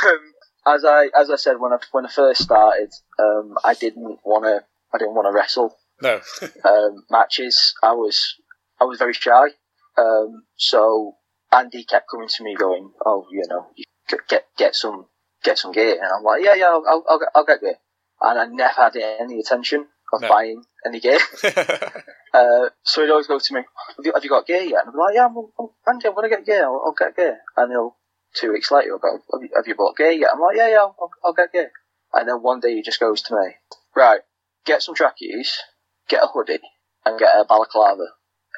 Um, 0.66 0.76
as 0.76 0.84
I 0.86 1.08
as 1.18 1.30
I 1.32 1.38
said 1.38 1.54
when 1.60 1.72
I 1.72 1.78
when 1.94 2.06
I 2.06 2.10
first 2.10 2.44
started, 2.44 2.90
um, 3.18 3.56
I 3.64 3.74
didn't 3.74 4.20
want 4.26 4.44
to. 4.44 4.64
I 4.94 4.98
didn't 4.98 5.16
want 5.16 5.26
to 5.28 5.32
wrestle 5.32 5.74
No. 6.02 6.22
um, 6.66 7.04
matches. 7.10 7.74
I 7.84 7.94
was 7.94 8.36
I 8.80 8.86
was 8.86 9.00
very 9.00 9.14
shy. 9.14 9.48
Um, 9.98 10.44
so 10.56 11.16
Andy 11.52 11.84
kept 11.84 12.10
coming 12.10 12.28
to 12.28 12.44
me 12.44 12.56
going, 12.56 12.92
"Oh, 13.06 13.26
you 13.32 13.44
know, 13.50 13.68
you 13.76 13.86
get 14.28 14.46
get, 14.58 14.76
some 14.76 15.06
get 15.44 15.58
some 15.58 15.72
gear," 15.72 15.96
and 16.02 16.12
I'm 16.12 16.24
like, 16.24 16.44
"Yeah, 16.44 16.56
yeah, 16.56 16.68
I'll, 16.68 16.84
I'll, 16.88 17.04
I'll, 17.10 17.20
get, 17.20 17.30
I'll 17.36 17.46
get 17.46 17.62
gear." 17.62 17.76
And 18.22 18.40
I 18.40 18.46
never 18.46 18.74
had 18.74 18.96
any 18.96 19.36
intention 19.36 19.88
of 20.14 20.22
No. 20.22 20.30
buying 20.30 20.64
any 20.86 21.00
gear. 21.00 21.20
Uh, 22.32 22.70
so 22.84 23.02
he'd 23.02 23.10
always 23.10 23.28
go 23.28 23.40
to 23.40 23.54
me, 23.54 23.62
have 23.98 24.06
you, 24.06 24.12
have 24.14 24.24
you 24.24 24.30
got 24.30 24.46
gear 24.46 24.62
yet? 24.62 24.82
And 24.86 24.90
I'd 24.90 24.94
be 24.94 24.98
like, 25.00 25.16
yeah, 25.16 25.26
I'm, 25.26 25.36
I'm, 25.60 25.70
Andy, 25.88 26.08
I'm 26.08 26.16
to 26.16 26.30
get 26.30 26.46
gear. 26.46 26.64
I'll, 26.64 26.82
I'll 26.86 26.94
get 26.94 27.16
gear. 27.16 27.40
And 27.58 27.72
he'll, 27.72 27.96
two 28.36 28.52
weeks 28.54 28.72
later, 28.72 28.90
he'll 28.90 29.00
go, 29.00 29.18
have 29.34 29.42
you, 29.42 29.50
have 29.56 29.68
you 29.68 29.76
bought 29.76 29.98
gear 29.98 30.12
yet? 30.12 30.30
I'm 30.34 30.40
like, 30.40 30.56
yeah, 30.56 30.70
yeah, 30.70 30.78
I'll, 30.78 31.10
I'll 31.26 31.34
get 31.34 31.52
gear. 31.52 31.72
And 32.14 32.28
then 32.28 32.36
one 32.42 32.60
day 32.60 32.76
he 32.76 32.82
just 32.82 33.00
goes 33.00 33.22
to 33.24 33.36
me, 33.36 33.56
right, 33.96 34.22
get 34.66 34.84
some 34.84 34.96
trackies, 34.96 35.58
get 36.10 36.24
a 36.24 36.28
hoodie, 36.28 36.60
and 37.06 37.20
get 37.20 37.30
a 37.40 37.46
balaclava. 37.46 38.08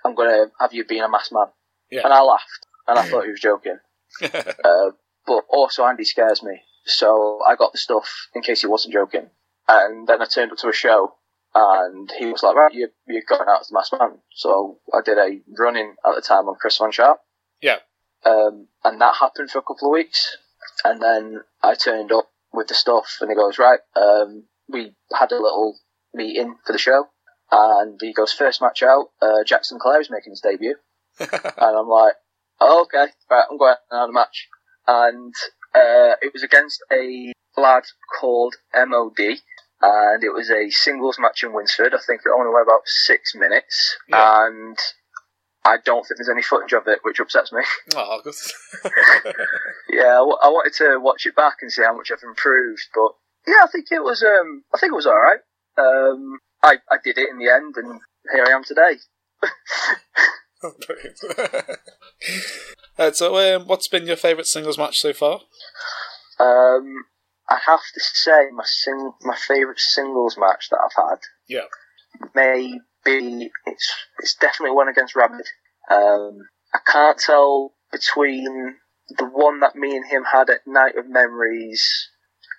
I'm 0.03 0.15
going 0.15 0.29
to 0.29 0.51
have 0.59 0.73
you 0.73 0.85
being 0.85 1.03
a 1.03 1.09
masked 1.09 1.33
man. 1.33 1.47
Yeah. 1.91 2.01
And 2.03 2.13
I 2.13 2.21
laughed, 2.21 2.65
and 2.87 2.97
I 2.97 3.07
thought 3.07 3.25
he 3.25 3.31
was 3.31 3.41
joking. 3.41 3.77
Uh, 4.23 4.91
but 5.25 5.43
also 5.49 5.85
Andy 5.85 6.03
scares 6.03 6.43
me, 6.43 6.61
so 6.85 7.39
I 7.47 7.55
got 7.55 7.71
the 7.71 7.77
stuff 7.77 8.27
in 8.33 8.41
case 8.41 8.61
he 8.61 8.67
wasn't 8.67 8.93
joking. 8.93 9.29
And 9.67 10.07
then 10.07 10.21
I 10.21 10.25
turned 10.25 10.51
up 10.51 10.57
to 10.59 10.69
a 10.69 10.73
show, 10.73 11.13
and 11.53 12.11
he 12.17 12.25
was 12.25 12.43
like, 12.43 12.55
"Right, 12.55 12.73
you 12.73 12.89
you're 13.07 13.23
going 13.27 13.47
out 13.47 13.61
as 13.61 13.67
the 13.67 13.75
masked 13.75 13.93
man." 13.97 14.19
So 14.33 14.79
I 14.93 14.99
did 15.03 15.17
a 15.17 15.39
running 15.57 15.95
at 16.05 16.15
the 16.15 16.21
time 16.21 16.49
on 16.49 16.55
Chris 16.59 16.77
Van 16.77 16.91
Sharp. 16.91 17.19
Yeah. 17.61 17.77
Um, 18.25 18.67
and 18.83 18.99
that 18.99 19.15
happened 19.15 19.51
for 19.51 19.59
a 19.59 19.63
couple 19.63 19.87
of 19.87 19.93
weeks, 19.93 20.37
and 20.83 21.01
then 21.01 21.41
I 21.63 21.75
turned 21.75 22.11
up 22.11 22.29
with 22.51 22.67
the 22.67 22.73
stuff, 22.73 23.17
and 23.21 23.29
he 23.29 23.35
goes, 23.35 23.57
"Right, 23.57 23.79
um, 23.95 24.45
we 24.67 24.95
had 25.17 25.31
a 25.31 25.41
little 25.41 25.79
meeting 26.13 26.57
for 26.65 26.73
the 26.73 26.79
show." 26.79 27.09
And 27.51 27.99
he 28.01 28.13
goes, 28.13 28.31
first 28.31 28.61
match 28.61 28.81
out, 28.83 29.07
uh, 29.21 29.43
Jack 29.45 29.65
Sinclair 29.65 29.99
is 30.01 30.09
making 30.09 30.31
his 30.31 30.41
debut. 30.41 30.75
And 31.19 31.77
I'm 31.77 31.87
like, 31.89 32.13
oh, 32.59 32.83
okay, 32.83 33.11
right, 33.29 33.43
I'm 33.49 33.57
going 33.57 33.75
out 33.91 34.07
the 34.07 34.13
match. 34.13 34.47
And 34.87 35.33
uh, 35.75 36.15
it 36.21 36.31
was 36.33 36.43
against 36.43 36.81
a 36.91 37.31
lad 37.57 37.83
called 38.19 38.55
MOD, 38.73 39.19
and 39.81 40.23
it 40.23 40.33
was 40.33 40.49
a 40.49 40.69
singles 40.69 41.17
match 41.19 41.43
in 41.43 41.53
Winsford. 41.53 41.93
I 41.93 41.97
think 42.05 42.21
it 42.25 42.31
only 42.33 42.53
went 42.53 42.65
about 42.67 42.81
six 42.85 43.35
minutes, 43.35 43.97
Yeah. 44.07 44.45
and 44.47 44.77
I 45.65 45.77
don't 45.83 46.03
think 46.07 46.17
there's 46.17 46.29
any 46.29 46.41
footage 46.41 46.73
of 46.73 46.87
it, 46.87 46.99
which 47.03 47.19
upsets 47.19 47.51
me. 47.51 47.61
oh, 47.95 48.21
good. 48.23 48.33
yeah, 49.89 50.13
I, 50.15 50.23
w- 50.23 50.37
I 50.41 50.47
wanted 50.49 50.73
to 50.77 50.97
watch 50.99 51.25
it 51.25 51.35
back 51.35 51.57
and 51.61 51.71
see 51.71 51.83
how 51.83 51.95
much 51.95 52.11
I've 52.11 52.23
improved, 52.23 52.87
but 52.95 53.11
yeah, 53.47 53.63
I 53.63 53.67
think 53.71 53.85
it 53.91 54.03
was, 54.03 54.23
um, 54.23 54.63
I 54.73 54.77
think 54.79 54.91
it 54.91 54.95
was 54.95 55.05
all 55.07 55.19
right. 55.19 55.39
Um, 55.77 56.39
I, 56.63 56.75
I 56.89 56.97
did 57.03 57.17
it 57.17 57.29
in 57.29 57.39
the 57.39 57.49
end, 57.51 57.75
and 57.77 57.99
here 58.33 58.45
I 58.47 58.51
am 58.51 58.63
today. 58.63 58.97
Right, 62.99 63.15
so, 63.15 63.55
um, 63.55 63.67
what's 63.67 63.87
been 63.87 64.05
your 64.05 64.15
favourite 64.15 64.45
singles 64.45 64.77
match 64.77 64.99
so 64.99 65.11
far? 65.13 65.39
Um, 66.39 67.05
I 67.49 67.57
have 67.65 67.79
to 67.79 67.99
say 67.99 68.49
my 68.53 68.63
sing 68.65 69.11
my 69.23 69.35
favourite 69.35 69.79
singles 69.79 70.37
match 70.37 70.69
that 70.69 70.79
I've 70.85 71.09
had 71.09 71.19
Yeah. 71.47 71.65
may 72.35 72.79
be 73.03 73.49
it's 73.65 73.93
it's 74.19 74.35
definitely 74.35 74.75
one 74.75 74.87
against 74.87 75.15
Rabid. 75.15 75.47
Um, 75.89 76.37
I 76.73 76.79
can't 76.85 77.17
tell 77.17 77.73
between 77.91 78.75
the 79.17 79.25
one 79.25 79.59
that 79.61 79.75
me 79.75 79.95
and 79.95 80.05
him 80.05 80.23
had 80.31 80.49
at 80.49 80.67
Night 80.67 80.95
of 80.95 81.09
Memories 81.09 82.09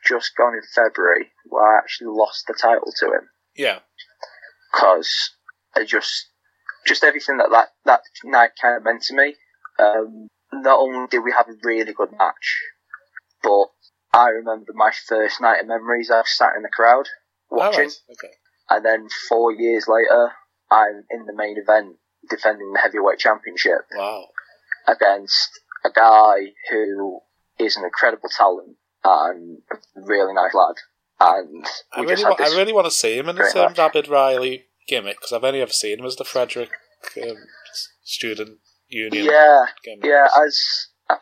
just 0.07 0.33
gone 0.37 0.55
in 0.55 0.63
February, 0.75 1.31
where 1.47 1.77
I 1.77 1.79
actually 1.79 2.09
lost 2.09 2.47
the 2.49 2.55
title 2.55 2.93
to 2.99 3.07
him 3.07 3.29
Yeah. 3.55 3.79
Because 4.73 5.31
I 5.77 5.85
just 5.85 6.27
just 6.87 7.05
everything 7.05 7.37
that, 7.39 7.49
that 7.51 7.69
that 7.85 8.01
night 8.25 8.51
kind 8.61 8.77
of 8.77 8.85
meant 8.85 9.03
to 9.03 9.15
me. 9.15 9.35
Um, 9.79 10.29
not 10.53 10.79
only 10.81 11.07
did 11.11 11.21
we 11.25 11.33
have 11.33 11.49
a 11.49 11.55
really 11.63 11.93
good 11.93 12.11
match, 12.19 12.61
but 13.43 13.67
I 14.13 14.29
remember 14.29 14.73
my 14.75 14.91
first 15.09 15.41
night 15.41 15.61
of 15.61 15.67
memories. 15.67 16.11
I 16.11 16.23
sat 16.27 16.57
in 16.57 16.63
the 16.63 16.69
crowd 16.69 17.09
watching, 17.51 17.81
Alright, 17.85 17.99
Okay. 18.11 18.35
and 18.71 18.85
then 18.85 19.09
four 19.29 19.53
years 19.53 19.87
later, 19.89 20.33
I'm 20.71 21.05
in 21.11 21.25
the 21.27 21.35
main 21.35 21.57
event 21.59 21.97
defending 22.29 22.73
the 22.73 22.81
heavyweight 22.81 23.19
championship 23.19 23.87
Wow. 23.95 24.27
against 24.87 25.49
a 25.85 25.91
guy 25.91 26.53
who 26.71 27.21
is 27.59 27.77
an 27.77 27.85
incredible 27.85 28.29
talent 28.29 28.77
and 29.05 29.59
a 29.73 29.77
really 29.97 30.35
nice 30.35 30.55
lad. 30.55 30.77
And 31.23 31.65
I 31.93 32.01
really, 32.01 32.25
wa- 32.25 32.37
I 32.39 32.49
really 32.57 32.73
want 32.73 32.87
to 32.87 32.91
see 32.91 33.17
him 33.17 33.29
in 33.29 33.39
um, 33.39 33.45
match. 33.55 33.79
Rabid 33.79 34.09
Riley 34.09 34.67
gimmick 34.89 35.19
because 35.19 35.33
I've 35.33 35.45
only 35.45 35.61
ever 35.61 35.71
seen 35.71 36.01
him 36.01 36.05
as 36.05 36.17
the 36.17 36.25
Frederick 36.25 36.71
um, 37.23 37.37
student 38.03 38.59
union 38.89 39.27
yeah, 39.27 39.67
gimmick. 39.85 40.05
Yeah, 40.05 40.27
as 40.45 40.59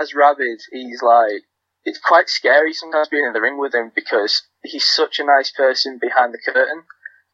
as 0.01 0.15
Rabid, 0.15 0.61
he's 0.73 1.03
like 1.03 1.43
it's 1.85 2.01
quite 2.01 2.29
scary 2.29 2.73
sometimes 2.73 3.09
being 3.09 3.25
in 3.27 3.33
the 3.33 3.41
ring 3.41 3.59
with 3.59 3.75
him 3.75 3.93
because 3.95 4.43
he's 4.63 4.87
such 4.87 5.19
a 5.19 5.25
nice 5.25 5.51
person 5.51 5.99
behind 6.01 6.33
the 6.33 6.53
curtain, 6.53 6.83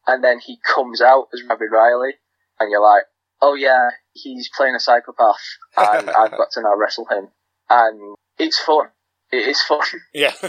and 0.05 0.23
then 0.23 0.39
he 0.39 0.59
comes 0.75 1.01
out 1.01 1.27
as 1.33 1.41
Rabid 1.47 1.69
Riley, 1.71 2.15
and 2.59 2.71
you're 2.71 2.81
like, 2.81 3.03
oh 3.41 3.55
yeah, 3.55 3.89
he's 4.13 4.49
playing 4.55 4.75
a 4.75 4.79
psychopath, 4.79 5.43
and 5.77 6.09
I've 6.09 6.31
got 6.37 6.51
to 6.53 6.61
now 6.61 6.75
wrestle 6.75 7.07
him, 7.09 7.29
and 7.69 8.15
it's 8.37 8.59
fun. 8.59 8.87
It 9.31 9.45
is 9.47 9.61
fun, 9.61 9.81
Yeah. 10.13 10.31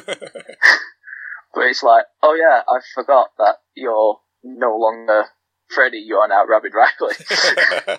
but 1.54 1.66
it's 1.66 1.82
like, 1.82 2.04
oh 2.22 2.34
yeah, 2.34 2.62
I 2.68 2.80
forgot 2.94 3.30
that 3.38 3.56
you're 3.74 4.18
no 4.42 4.76
longer 4.76 5.24
Freddy. 5.68 5.98
You 5.98 6.16
are 6.16 6.28
now 6.28 6.46
Rabid 6.46 6.72
Riley. 6.74 7.14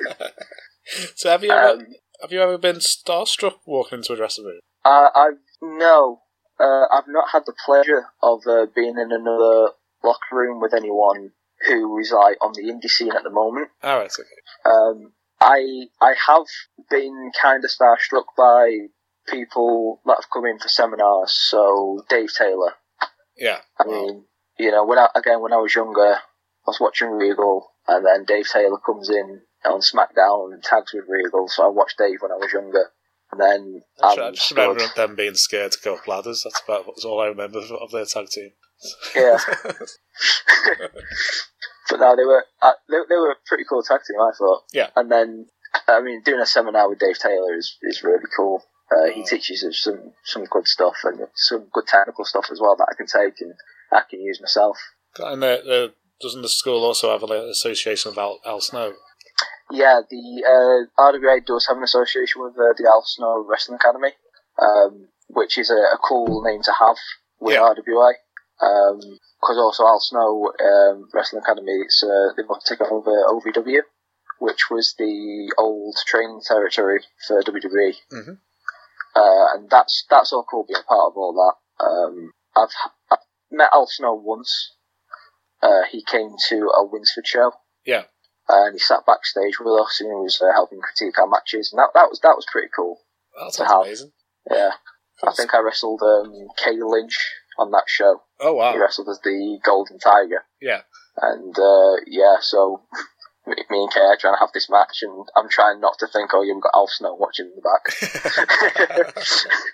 so 1.16 1.30
have 1.30 1.44
you 1.44 1.52
ever 1.52 1.82
um, 1.82 1.88
have 2.22 2.32
you 2.32 2.42
ever 2.42 2.58
been 2.58 2.78
starstruck 2.78 3.56
walking 3.66 4.00
into 4.00 4.14
a 4.14 4.18
dressing 4.18 4.46
room? 4.46 4.60
uh, 4.86 5.10
I've 5.16 5.38
no, 5.62 6.22
uh, 6.60 6.86
I've 6.92 7.08
not 7.08 7.30
had 7.32 7.44
the 7.46 7.54
pleasure 7.66 8.08
of 8.22 8.42
uh, 8.48 8.66
being 8.76 8.98
in 8.98 9.12
another 9.12 9.72
locker 10.04 10.36
room 10.36 10.62
with 10.62 10.74
anyone 10.74 11.32
who 11.68 11.98
is 12.00 12.12
like 12.12 12.38
on 12.42 12.54
the 12.54 12.64
indie 12.64 12.90
scene 12.90 13.12
at 13.12 13.24
the 13.24 13.30
moment. 13.30 13.70
Alright, 13.84 14.12
okay. 14.18 14.30
Um, 14.66 15.14
I 15.42 15.88
I 16.02 16.14
have 16.28 16.46
been 16.90 17.32
kind 17.42 17.64
of 17.64 17.72
starstruck 17.72 18.26
by 18.38 18.88
people 19.28 20.02
that 20.06 20.18
have 20.22 20.30
come 20.32 20.46
in 20.46 20.60
for 20.60 20.68
seminars. 20.68 21.34
So 21.34 22.04
Dave 22.10 22.34
Taylor. 22.34 22.74
Yeah. 23.40 23.60
I 23.80 23.86
mean, 23.86 24.26
you 24.58 24.72
know, 24.72 24.86
when 24.86 24.98
I, 25.00 25.08
again 25.16 25.42
when 25.42 25.54
I 25.54 25.58
was 25.58 25.76
younger, 25.76 26.16
I 26.16 26.68
was 26.68 26.80
watching 26.80 27.10
Regal, 27.12 27.68
and 27.88 28.06
then 28.06 28.26
Dave 28.26 28.48
Taylor 28.52 28.80
comes 28.86 29.10
in 29.10 29.42
on 29.66 29.82
SmackDown 29.82 30.54
and 30.54 30.64
tags 30.64 30.94
with 30.94 31.06
Regal. 31.08 31.48
So 31.48 31.66
I 31.66 31.70
watched 31.70 31.98
Dave 31.98 32.22
when 32.22 32.32
I 32.32 32.36
was 32.36 32.52
younger, 32.54 32.86
and 33.32 33.42
then 33.42 33.82
I 34.04 34.16
ju- 34.16 34.22
I 34.22 34.28
I'm 34.28 34.34
just 34.34 34.46
stood- 34.48 34.58
remember 34.58 34.84
them 34.96 35.16
being 35.16 35.36
scared 35.36 35.72
to 35.74 35.78
go 35.84 35.96
up 35.96 36.08
ladders. 36.08 36.42
That's 36.44 36.62
about 36.68 36.86
that's 36.88 37.06
all 37.06 37.22
I 37.22 37.28
remember 37.28 37.60
of- 37.60 37.72
of 37.72 37.92
their 37.92 38.06
tag 38.06 38.28
team. 38.30 38.52
yeah. 39.16 39.38
but 41.90 42.00
no, 42.00 42.16
they 42.16 42.26
were 42.26 42.46
uh, 42.62 42.72
they, 42.90 42.98
they 43.10 43.16
were 43.16 43.32
a 43.32 43.36
pretty 43.48 43.64
cool 43.70 43.84
tag 43.84 44.02
team, 44.08 44.20
I 44.22 44.32
thought. 44.38 44.64
Yeah. 44.74 44.90
And 44.96 45.12
then, 45.12 45.48
I 45.88 46.02
mean, 46.02 46.22
doing 46.24 46.42
a 46.42 46.46
seminar 46.46 46.90
with 46.90 47.00
Dave 47.00 47.18
Taylor 47.20 47.56
is, 47.58 47.78
is 47.84 48.04
really 48.04 48.26
cool. 48.36 48.64
Uh, 48.92 49.12
he 49.14 49.24
teaches 49.24 49.64
us 49.64 49.78
some 49.84 50.14
some 50.24 50.46
good 50.46 50.68
stuff 50.68 50.96
and 51.04 51.20
some 51.36 51.68
good 51.72 51.86
technical 51.88 52.26
stuff 52.26 52.48
as 52.52 52.60
well 52.60 52.76
that 52.76 52.88
I 52.92 52.96
can 52.96 53.06
take 53.08 53.40
and 53.42 53.54
I 53.92 54.02
can 54.10 54.22
use 54.22 54.40
myself. 54.42 54.78
and 55.20 55.44
uh, 55.44 55.48
uh, 55.48 55.88
doesn't 56.22 56.42
the 56.42 56.50
school 56.50 56.84
also 56.84 57.12
have 57.12 57.24
an 57.24 57.32
association 57.32 58.12
with 58.12 58.18
Al, 58.18 58.40
Al 58.46 58.62
Snow? 58.62 58.94
Yeah, 59.72 60.02
the 60.10 60.88
uh, 60.98 61.02
RWA 61.12 61.46
does 61.46 61.68
have 61.68 61.78
an 61.78 61.84
association 61.84 62.42
with 62.42 62.54
uh, 62.54 62.74
the 62.78 62.86
Al 62.88 63.04
Snow 63.06 63.46
Wrestling 63.48 63.78
Academy, 63.80 64.14
um, 64.62 65.08
which 65.28 65.58
is 65.60 65.70
a, 65.70 65.76
a 65.96 65.98
cool 66.04 66.42
name 66.44 66.62
to 66.64 66.74
have 66.80 66.98
with 67.40 67.54
Yeah. 67.54 67.62
RWA. 67.62 68.14
Because 69.40 69.58
also 69.58 69.86
Al 69.86 70.00
Snow 70.02 70.52
um, 70.60 71.08
Wrestling 71.14 71.42
Academy, 71.44 71.72
it's 71.86 72.04
uh, 72.04 72.34
they 72.36 72.44
both 72.44 72.64
take 72.66 72.82
over 72.82 73.12
OVW, 73.30 73.82
which 74.40 74.70
was 74.70 74.96
the 74.98 75.54
old 75.58 75.96
training 76.08 76.42
territory 76.46 77.00
for 77.28 77.42
WWE. 77.44 77.94
Mhm. 78.12 78.38
Uh, 79.16 79.46
and 79.56 79.70
that's 79.70 80.06
that's 80.10 80.32
all 80.34 80.46
cool 80.50 80.66
being 80.68 80.82
part 80.88 81.08
of 81.12 81.18
all 81.18 81.34
that. 81.34 81.86
Um, 81.86 82.32
I've, 82.56 82.70
I've 83.12 83.18
met 83.52 83.70
Al 83.74 83.88
Snow 83.88 84.14
once. 84.14 84.76
Uh, 85.62 85.82
he 85.92 86.04
came 86.04 86.36
to 86.50 86.70
a 86.78 86.86
Winsford 86.86 87.28
show 87.28 87.52
Yeah. 87.86 88.04
and 88.48 88.74
he 88.74 88.80
sat 88.80 89.06
backstage 89.06 89.60
with 89.60 89.68
us 89.82 90.00
and 90.00 90.10
he 90.10 90.14
was 90.16 90.40
uh, 90.42 90.54
helping 90.54 90.80
critique 90.80 91.20
our 91.20 91.28
matches, 91.28 91.72
and 91.74 91.80
that, 91.80 91.90
that 91.96 92.10
was 92.10 92.20
that 92.22 92.36
was 92.36 92.46
pretty 92.52 92.70
cool. 92.76 93.00
That 93.38 93.54
sounds 93.54 93.72
amazing. 93.86 94.12
Yeah, 94.50 94.72
I 95.24 95.32
think 95.34 95.54
I 95.54 95.60
wrestled 95.60 96.02
um, 96.02 96.32
Kay 96.64 96.78
Lynch 96.82 97.18
on 97.58 97.72
that 97.72 97.84
show. 97.88 98.22
Oh 98.40 98.54
wow. 98.54 98.72
He 98.72 98.80
wrestled 98.80 99.10
as 99.10 99.20
the 99.22 99.60
Golden 99.66 100.00
Tiger, 100.00 100.46
Yeah. 100.62 100.82
and 101.22 101.58
uh, 101.60 101.96
yeah, 102.08 102.38
so 102.42 102.84
me 103.50 103.84
and 103.84 103.92
Kay 103.92 104.00
are 104.00 104.18
trying 104.20 104.36
to 104.36 104.40
have 104.40 104.52
this 104.54 104.70
match, 104.70 105.00
and 105.02 105.28
I'm 105.36 105.50
trying 105.50 105.80
not 105.80 106.00
to 106.00 106.08
think, 106.08 106.32
oh, 106.34 106.44
you've 106.44 106.62
got 106.62 106.72
Al 106.76 106.88
Snow 106.88 107.16
watching 107.16 107.48
in 107.48 107.56
the 107.56 107.62
back. 107.62 107.84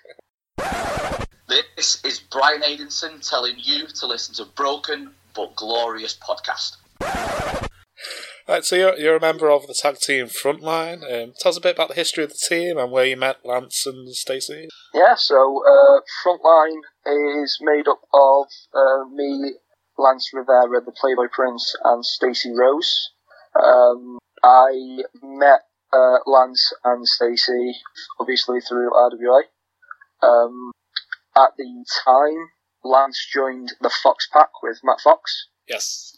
This 1.76 2.04
is 2.04 2.20
Brian 2.20 2.62
Aidenson 2.62 3.28
telling 3.28 3.56
you 3.58 3.86
to 3.86 4.08
listen 4.08 4.34
to 4.36 4.46
Broken 4.46 5.12
but 5.36 5.56
Glorious 5.56 6.18
podcast. 6.18 6.78
Right, 8.48 8.64
so 8.64 8.76
you're, 8.76 8.98
you're 8.98 9.18
a 9.18 9.22
member 9.22 9.52
of 9.52 9.68
the 9.68 9.76
tag 9.80 9.98
team 10.00 10.28
Frontline. 10.28 11.04
Um, 11.04 11.34
tell 11.40 11.50
us 11.50 11.58
a 11.58 11.62
bit 11.62 11.76
about 11.76 11.90
the 11.90 11.96
history 11.96 12.24
of 12.24 12.30
the 12.30 12.40
team 12.50 12.78
and 12.78 12.92
where 12.92 13.06
you 13.06 13.18
met 13.18 13.46
Lance 13.46 13.86
and 13.86 14.16
Stacey. 14.16 14.68
Yeah, 14.94 15.16
so 15.16 15.64
uh, 15.64 16.02
Frontline 16.24 16.82
is 17.42 17.58
made 17.62 17.88
up 17.88 18.02
of 18.14 18.48
uh, 18.74 19.06
me, 19.14 19.54
Lance 19.98 20.32
Rivera, 20.34 20.82
the 20.84 20.94
Playboy 21.00 21.28
Prince, 21.32 21.76
and 21.84 22.06
Stacey 22.06 22.52
Rose. 22.52 23.12
Um, 23.62 24.18
I 24.44 25.00
met 25.24 25.62
uh, 25.94 26.18
Lance 26.26 26.74
and 26.84 27.08
Stacey 27.08 27.76
obviously 28.20 28.60
through 28.62 28.92
RWA. 28.92 29.42
Um, 30.22 30.72
at 31.36 31.52
the 31.58 31.86
time, 32.06 32.50
Lance 32.84 33.26
joined 33.34 33.74
the 33.82 33.90
Fox 33.90 34.28
Pack 34.32 34.50
with 34.64 34.80
Matt 34.84 35.02
Fox. 35.02 35.48
Yes. 35.68 36.16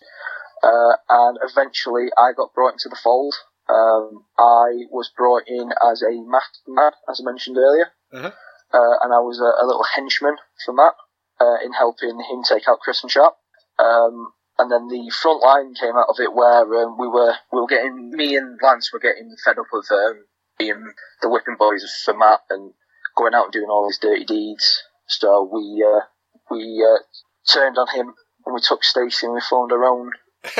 Uh, 0.63 0.95
and 1.09 1.37
eventually 1.43 2.07
I 2.17 2.33
got 2.35 2.53
brought 2.53 2.73
into 2.73 2.89
the 2.89 2.99
fold. 3.01 3.33
Um, 3.69 4.25
I 4.37 4.85
was 4.91 5.11
brought 5.15 5.43
in 5.47 5.71
as 5.91 6.01
a 6.01 6.11
masked 6.25 6.61
man, 6.67 6.91
as 7.09 7.19
I 7.21 7.23
mentioned 7.29 7.57
earlier, 7.57 7.91
Mhm. 8.13 8.31
uh, 8.73 8.95
and 9.03 9.13
I 9.13 9.19
was 9.19 9.39
a, 9.41 9.63
a 9.63 9.65
little 9.65 9.83
henchman 9.83 10.37
for 10.65 10.73
Matt 10.73 10.95
uh, 11.39 11.57
in 11.63 11.73
helping 11.73 12.19
him 12.19 12.43
take 12.43 12.67
out 12.67 12.79
Chris 12.79 13.01
and 13.03 13.11
Sharp. 13.11 13.35
Um, 13.77 14.33
and 14.59 14.71
then 14.71 14.87
the 14.87 15.11
front 15.21 15.41
line 15.43 15.73
came 15.75 15.95
out 15.95 16.09
of 16.09 16.19
it 16.19 16.33
where 16.33 16.63
um, 16.83 16.97
we 16.97 17.07
were 17.07 17.35
we 17.51 17.61
were 17.61 17.67
getting 17.67 18.09
me 18.11 18.35
and 18.35 18.59
Lance 18.61 18.91
were 18.91 18.99
getting 18.99 19.35
fed 19.43 19.59
up 19.59 19.67
of 19.73 19.85
um, 19.91 20.25
being 20.57 20.93
the 21.21 21.29
whipping 21.29 21.55
boys 21.57 21.85
for 22.03 22.17
Matt 22.17 22.41
and 22.49 22.73
going 23.15 23.33
out 23.33 23.45
and 23.45 23.53
doing 23.53 23.69
all 23.69 23.87
these 23.87 23.99
dirty 23.99 24.25
deeds. 24.25 24.83
So 25.07 25.49
we 25.51 25.85
uh, 25.85 26.01
we 26.49 26.83
uh, 26.83 27.03
turned 27.51 27.77
on 27.77 27.87
him 27.93 28.13
and 28.45 28.55
we 28.55 28.61
took 28.61 28.83
Stacey 28.83 29.27
and 29.27 29.35
we 29.35 29.41
formed 29.41 29.71
our 29.71 29.85
own 29.85 30.11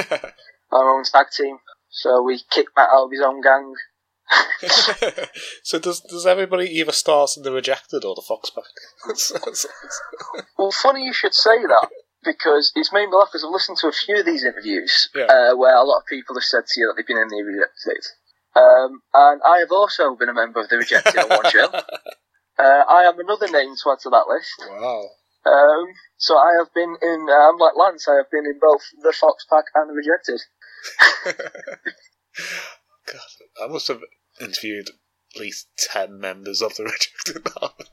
our 0.72 0.98
own 0.98 1.04
tag 1.04 1.27
team. 1.36 1.58
So 1.89 2.22
we 2.22 2.42
kicked 2.51 2.72
Matt 2.75 2.89
out 2.89 3.06
of 3.06 3.12
his 3.12 3.22
own 3.22 3.42
gang. 3.42 3.74
so 5.63 5.80
does 5.80 6.01
does 6.01 6.25
everybody 6.25 6.66
either 6.66 6.92
start 6.92 7.32
in 7.38 7.44
the 7.44 7.51
rejected 7.51 8.04
or 8.04 8.13
the 8.13 8.22
Fox 8.22 8.50
pack? 8.50 8.66
Well, 10.58 10.72
funny 10.72 11.06
you 11.06 11.13
should 11.13 11.36
say 11.36 11.62
that 11.62 11.89
because 12.27 12.72
it's 12.75 12.91
made 12.91 13.07
me 13.07 13.15
laugh 13.15 13.29
because 13.31 13.43
I've 13.48 13.55
listened 13.55 13.77
to 13.79 13.88
a 13.88 13.91
few 13.96 14.19
of 14.19 14.25
these 14.27 14.43
interviews 14.43 15.07
Yeah. 15.15 15.31
uh, 15.31 15.55
where 15.55 15.75
a 15.75 15.84
lot 15.88 16.00
of 16.03 16.05
people 16.05 16.36
have 16.36 16.43
said 16.43 16.67
to 16.67 16.75
you 16.79 16.88
that 16.91 16.96
they've 17.00 17.07
been 17.07 17.17
in 17.24 17.29
the 17.31 17.41
rejected. 17.41 18.03
Um, 18.55 19.01
and 19.13 19.39
I 19.46 19.60
have 19.60 19.72
also 19.72 20.15
been 20.15 20.29
a 20.29 20.34
member 20.34 20.60
of 20.60 20.67
the 20.69 20.77
rejected 20.77 21.17
on 21.17 21.29
one 21.29 21.50
show. 21.50 21.72
Uh, 22.60 22.81
I 22.89 23.03
am 23.03 23.19
another 23.19 23.46
name 23.48 23.75
to 23.77 23.91
add 23.91 24.00
to 24.01 24.10
that 24.10 24.25
list. 24.27 24.50
wow. 24.67 25.03
Um, 25.46 25.86
so 26.17 26.36
I 26.38 26.57
have 26.57 26.74
been 26.74 26.98
in, 27.03 27.27
uh, 27.29 27.50
I'm 27.50 27.57
like 27.57 27.74
Lance, 27.77 28.07
I 28.10 28.15
have 28.15 28.31
been 28.31 28.46
in 28.50 28.57
both 28.60 28.81
the 29.03 29.13
Fox 29.13 29.46
Pack 29.48 29.65
and 29.75 29.88
the 29.88 29.93
Rejected. 29.93 30.41
God, 33.05 33.19
I 33.63 33.67
must 33.67 33.88
have 33.89 34.01
interviewed 34.41 34.89
least 35.39 35.67
ten 35.77 36.20
members 36.20 36.62
of 36.62 36.75
the 36.75 36.84
rejected 36.91 37.51
army. 37.62 37.86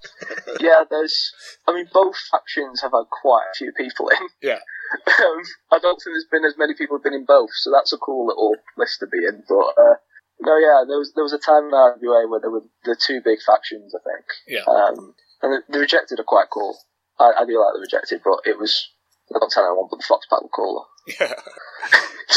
yeah, 0.61 0.85
there's, 0.89 1.33
I 1.67 1.75
mean, 1.75 1.89
both 1.93 2.17
factions 2.31 2.83
have 2.83 2.93
had 2.93 3.11
quite 3.11 3.47
a 3.53 3.57
few 3.57 3.73
people 3.73 4.09
in. 4.09 4.29
Yeah. 4.43 4.61
Um, 5.07 5.43
I 5.73 5.79
don't 5.79 5.97
think 5.97 6.15
there's 6.15 6.29
been 6.31 6.45
as 6.45 6.59
many 6.59 6.75
people 6.75 6.97
have 6.97 7.05
been 7.05 7.15
in 7.15 7.25
both, 7.25 7.51
so 7.55 7.71
that's 7.73 7.93
a 7.93 7.99
cool 7.99 8.27
little 8.27 8.57
list 8.77 9.01
to 9.01 9.07
be 9.07 9.19
in. 9.27 9.43
But 9.49 9.75
uh, 9.81 9.97
no, 10.41 10.59
yeah, 10.59 10.85
there 10.87 10.99
was 10.99 11.13
there 11.15 11.25
was 11.25 11.33
a 11.33 11.39
time 11.39 11.65
in 11.65 11.71
RWA 11.73 12.29
where 12.29 12.41
there 12.41 12.51
were 12.51 12.65
the 12.85 12.97
two 12.97 13.21
big 13.25 13.41
factions, 13.41 13.95
I 13.95 14.03
think. 14.05 14.27
Yeah. 14.47 14.65
Um, 14.71 15.15
and 15.43 15.53
the, 15.53 15.61
the 15.69 15.79
rejected 15.81 16.21
are 16.21 16.25
quite 16.25 16.51
cool. 16.53 16.77
I, 17.19 17.33
I 17.39 17.45
do 17.47 17.59
like 17.59 17.75
the 17.75 17.81
rejected, 17.81 18.21
but 18.25 18.41
it 18.45 18.59
was 18.59 18.91
I 19.35 19.39
don't 19.39 19.51
tell 19.51 19.65
anyone, 19.65 19.87
but 19.91 19.99
the 19.99 20.05
Fox 20.09 20.27
Pack 20.29 20.43
were 20.43 20.49
cooler. 20.49 20.85
Yeah. 21.21 21.35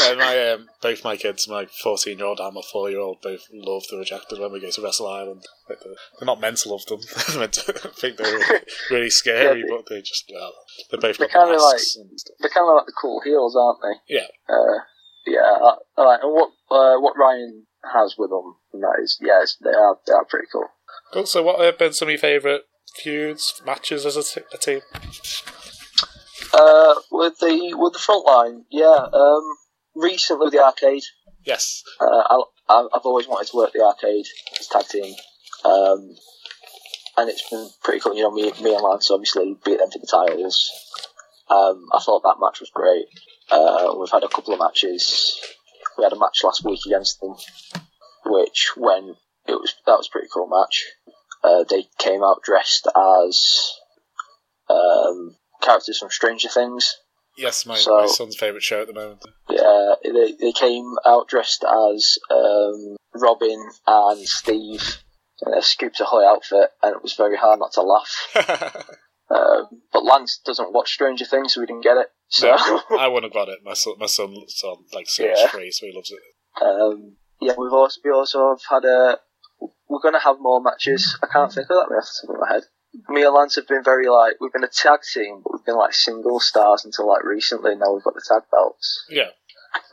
no, 0.00 0.16
my 0.16 0.50
um, 0.52 0.66
both 0.82 1.02
my 1.04 1.16
kids, 1.16 1.48
my 1.48 1.66
fourteen 1.82 2.18
year 2.18 2.26
old 2.26 2.38
and 2.40 2.54
my 2.54 2.60
four 2.72 2.90
year 2.90 3.00
old, 3.00 3.22
both 3.22 3.40
love 3.52 3.82
the 3.90 3.96
rejected 3.98 4.38
when 4.38 4.52
we 4.52 4.60
go 4.60 4.70
to 4.70 4.82
Wrestle 4.82 5.06
Island. 5.08 5.42
Like, 5.68 5.80
they're, 5.80 5.94
they're 6.18 6.26
not 6.26 6.40
meant 6.40 6.58
to 6.58 6.68
love 6.70 6.84
them. 6.86 7.00
they're 7.28 7.38
meant 7.40 7.52
to 7.54 7.72
think 7.72 8.16
they're 8.16 8.32
really, 8.38 8.60
really 8.90 9.10
scary, 9.10 9.60
Yeah, 9.60 9.66
they- 9.66 9.70
but 9.76 9.84
they 9.88 10.00
just 10.02 10.30
well, 10.34 10.52
they 10.90 10.96
both 10.98 11.18
They're 11.18 11.28
masks 11.28 11.96
and 11.96 12.10
stuff. 12.20 12.36
They're 12.40 12.50
kind 12.50 12.68
of 12.68 12.76
like 12.76 12.86
the 12.86 12.92
cool 13.00 13.20
heels, 13.24 13.56
aren't 13.56 13.78
they? 13.82 14.14
Yeah. 14.16 14.26
Uh, 14.48 14.78
yeah. 15.26 15.40
I, 15.40 15.76
I 16.02 16.18
and 16.22 16.32
what 16.32 16.50
uh, 16.70 17.00
what 17.00 17.16
Ryan 17.18 17.66
has 17.92 18.16
with 18.18 18.30
them, 18.30 18.56
and 18.74 18.82
that 18.82 19.00
is 19.02 19.18
yes, 19.22 19.56
they 19.62 19.70
are 19.70 19.98
they 20.06 20.12
are 20.12 20.24
pretty 20.24 20.48
cool. 20.52 20.66
Cool. 21.12 21.26
So, 21.26 21.42
what 21.42 21.60
have 21.60 21.78
been 21.78 21.92
some 21.94 22.08
of 22.08 22.12
your 22.12 22.18
favourite 22.18 22.62
feuds, 23.02 23.62
matches 23.64 24.04
as 24.04 24.16
a, 24.16 24.22
t- 24.22 24.46
a 24.52 24.58
team? 24.58 24.80
Uh, 26.60 26.94
with 27.12 27.38
the 27.38 27.74
with 27.78 27.92
the 27.92 27.98
front 27.98 28.26
line, 28.26 28.64
yeah. 28.70 29.06
Um, 29.12 29.42
recently 29.94 30.44
with 30.46 30.52
the 30.52 30.62
arcade, 30.64 31.02
Yes. 31.44 31.82
uh, 32.00 32.04
I, 32.68 32.86
I've 32.94 33.04
always 33.04 33.28
wanted 33.28 33.48
to 33.50 33.56
work 33.56 33.72
the 33.72 33.82
arcade 33.84 34.26
as 34.58 34.66
tag 34.66 34.86
team, 34.88 35.14
um, 35.64 36.14
and 37.16 37.28
it's 37.30 37.48
been 37.48 37.68
pretty 37.84 38.00
cool. 38.00 38.14
You 38.16 38.22
know, 38.24 38.30
me, 38.32 38.52
me 38.62 38.74
and 38.74 38.82
Lance 38.82 39.10
obviously 39.10 39.56
beat 39.64 39.78
them 39.78 39.90
for 39.90 39.98
the 39.98 40.06
titles. 40.10 40.70
Um, 41.48 41.86
I 41.94 42.00
thought 42.00 42.22
that 42.24 42.36
match 42.40 42.60
was 42.60 42.70
great. 42.74 43.06
Uh, 43.50 43.94
we've 43.98 44.10
had 44.10 44.24
a 44.24 44.28
couple 44.28 44.52
of 44.52 44.58
matches. 44.60 45.40
We 45.96 46.04
had 46.04 46.12
a 46.12 46.18
match 46.18 46.40
last 46.44 46.64
week 46.64 46.80
against 46.86 47.20
them. 47.20 47.34
which 48.26 48.72
when 48.76 49.14
it 49.46 49.52
was 49.54 49.74
that 49.86 49.96
was 49.96 50.08
a 50.08 50.10
pretty 50.12 50.28
cool 50.32 50.48
match. 50.48 50.86
Uh, 51.42 51.64
they 51.70 51.86
came 51.98 52.22
out 52.22 52.42
dressed 52.42 52.86
as 52.94 53.70
um, 54.68 55.36
characters 55.68 55.98
from 55.98 56.10
Stranger 56.10 56.48
Things. 56.48 56.96
Yes, 57.36 57.66
my, 57.66 57.76
So- 57.76 58.00
my 58.00 58.06
son's 58.06 58.36
favourite 58.36 58.62
show 58.62 58.80
at 58.82 58.86
the 58.88 58.94
moment. 58.94 59.22
Yeah, 59.50 59.94
they, 60.02 60.32
they 60.40 60.52
came 60.52 60.94
out 61.06 61.28
dressed 61.28 61.64
as 61.64 62.18
um, 62.30 62.96
Robin 63.14 63.68
and 63.86 64.26
Steve 64.28 64.98
in 65.46 65.54
a 65.54 65.62
Scoops 65.62 66.00
Ahoy 66.00 66.24
outfit, 66.26 66.70
and 66.82 66.96
it 66.96 67.02
was 67.02 67.14
very 67.14 67.36
hard 67.36 67.60
not 67.60 67.72
to 67.72 67.82
laugh. 67.82 68.86
Um, 69.30 69.82
but 69.92 70.04
Lance 70.06 70.40
doesn't 70.42 70.72
watch 70.72 70.90
Stranger 70.94 71.26
Things, 71.26 71.52
so 71.52 71.60
we 71.60 71.66
didn't 71.66 71.82
get 71.82 71.98
it. 71.98 72.06
So, 72.28 72.46
No, 72.48 72.80
I 72.98 73.08
wouldn't 73.08 73.30
have 73.30 73.38
got 73.46 73.50
it. 73.52 73.58
My 73.62 73.74
son, 73.74 73.92
my 73.98 74.06
son's 74.06 74.62
on 74.64 74.84
like 74.94 75.06
series 75.06 75.38
Yeah. 75.38 75.48
three, 75.48 75.70
so 75.70 75.84
he 75.86 75.92
loves 75.94 76.10
it. 76.10 76.62
um, 76.64 77.16
yeah, 77.38 77.52
we've 77.58 77.70
also 77.70 78.00
we 78.02 78.10
also 78.10 78.48
have 78.56 78.62
had 78.70 78.88
a. 78.88 79.18
We're 79.86 80.00
going 80.00 80.14
to 80.14 80.20
have 80.20 80.36
more 80.40 80.62
matches. 80.62 81.18
I 81.22 81.26
can't 81.26 81.52
think 81.52 81.64
of 81.68 81.76
that 81.76 81.94
off 81.94 82.04
the 82.22 82.26
top 82.26 82.34
of 82.36 82.40
my 82.40 82.52
head. 82.54 82.62
Me 83.08 83.24
and 83.24 83.34
Lance 83.34 83.56
have 83.56 83.68
been 83.68 83.84
very 83.84 84.08
like 84.08 84.34
we've 84.40 84.52
been 84.52 84.64
a 84.64 84.68
tag 84.68 85.00
team, 85.02 85.40
but 85.42 85.52
we've 85.52 85.64
been 85.64 85.76
like 85.76 85.94
single 85.94 86.40
stars 86.40 86.84
until 86.84 87.08
like 87.08 87.24
recently. 87.24 87.74
Now 87.74 87.92
we've 87.94 88.02
got 88.02 88.14
the 88.14 88.24
tag 88.26 88.42
belts. 88.50 89.04
Yeah. 89.08 89.30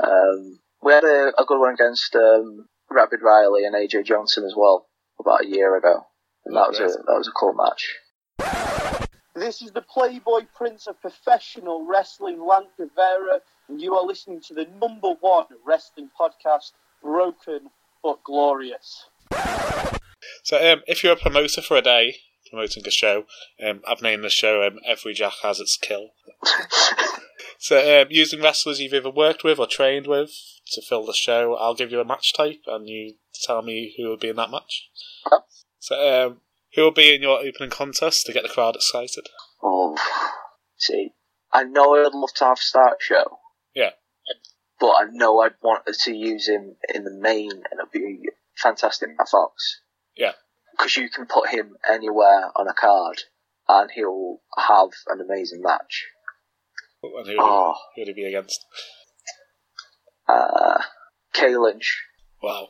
Um, 0.04 0.60
we 0.82 0.94
had 0.94 1.04
a, 1.04 1.34
a 1.38 1.46
good 1.46 1.60
one 1.60 1.74
against 1.74 2.16
um, 2.16 2.68
Rabid 2.90 3.22
Riley 3.22 3.66
and 3.66 3.76
AJ 3.76 4.06
Johnson 4.06 4.46
as 4.46 4.54
well 4.56 4.88
about 5.20 5.44
a 5.44 5.48
year 5.48 5.76
ago, 5.76 6.06
and 6.46 6.56
that 6.56 6.70
was 6.70 6.80
a 6.80 6.88
that 6.88 7.16
was 7.18 7.28
a 7.28 7.32
cool 7.32 7.54
match. 7.54 7.96
This 9.36 9.62
is 9.62 9.72
the 9.72 9.82
Playboy 9.82 10.46
Prince 10.56 10.88
of 10.88 11.00
Professional 11.02 11.86
Wrestling, 11.86 12.40
Lance 12.40 12.70
Rivera, 12.78 13.42
and 13.68 13.82
you 13.82 13.94
are 13.96 14.06
listening 14.06 14.40
to 14.48 14.54
the 14.54 14.66
number 14.80 15.10
one 15.20 15.46
wrestling 15.66 16.10
podcast, 16.18 16.72
Broken 17.04 17.70
but 18.02 18.24
Glorious. 18.24 19.10
So, 20.44 20.72
um, 20.72 20.84
if 20.88 21.04
you're 21.04 21.14
a 21.14 21.18
promoter 21.18 21.62
for 21.62 21.76
a 21.76 21.82
day, 21.82 22.18
promoting 22.50 22.84
a 22.86 22.92
show, 22.92 23.26
um, 23.66 23.82
I've 23.88 24.02
named 24.02 24.24
the 24.24 24.30
show 24.30 24.66
um, 24.66 24.80
Every 24.86 25.14
Jack 25.14 25.34
Has 25.44 25.60
Its 25.60 25.78
Kill. 25.78 26.10
so, 27.58 28.02
um, 28.02 28.08
using 28.10 28.42
wrestlers 28.42 28.80
you've 28.80 28.94
either 28.94 29.10
worked 29.10 29.44
with 29.44 29.60
or 29.60 29.68
trained 29.68 30.08
with 30.08 30.32
to 30.72 30.82
fill 30.82 31.06
the 31.06 31.14
show, 31.14 31.56
I'll 31.56 31.76
give 31.76 31.92
you 31.92 32.00
a 32.00 32.06
match 32.06 32.34
type 32.34 32.62
and 32.68 32.88
you 32.88 33.16
tell 33.44 33.62
me 33.62 33.94
who 33.98 34.08
will 34.08 34.18
be 34.18 34.30
in 34.30 34.36
that 34.38 34.52
match. 34.52 34.90
Okay. 35.28 35.44
So, 35.80 36.28
um, 36.28 36.42
who 36.76 36.84
will 36.84 36.92
be 36.92 37.16
in 37.16 37.22
your 37.22 37.40
opening 37.40 37.70
contest 37.70 38.26
to 38.26 38.34
get 38.34 38.44
the 38.44 38.50
crowd 38.50 38.76
excited? 38.76 39.28
Oh, 39.64 39.96
see, 40.78 41.14
I 41.52 41.64
know 41.64 41.96
I'd 41.96 42.14
love 42.14 42.34
to 42.36 42.46
have 42.46 42.58
Start 42.60 42.98
Show. 43.00 43.40
Yeah. 43.74 43.92
But 44.80 44.88
I 44.88 45.06
know 45.12 45.40
I'd 45.40 45.54
want 45.62 45.86
to 45.88 46.12
use 46.12 46.50
him 46.50 46.76
in 46.94 47.06
the 47.06 47.14
main, 47.14 47.52
and 47.52 47.80
it'd 47.80 47.92
be 47.92 48.30
fantastic, 48.58 49.10
Matt 49.18 49.30
Fox. 49.30 49.82
Yeah. 50.16 50.34
Because 50.78 50.98
you 50.98 51.10
can 51.10 51.26
put 51.26 51.50
him 51.50 51.76
anywhere 51.90 52.52
on 52.56 52.68
a 52.68 52.74
card, 52.74 53.22
and 53.68 53.90
he'll 53.94 54.40
have 54.58 54.90
an 55.08 55.22
amazing 55.22 55.62
match. 55.62 56.06
And 57.04 57.28
who, 57.28 57.36
Oh. 57.40 57.74
who 57.96 58.02
would 58.02 58.08
he 58.08 58.14
be 58.14 58.26
against? 58.26 58.66
Uh, 60.28 60.82
Kay 61.34 61.56
Lynch, 61.58 62.04
Wow. 62.42 62.70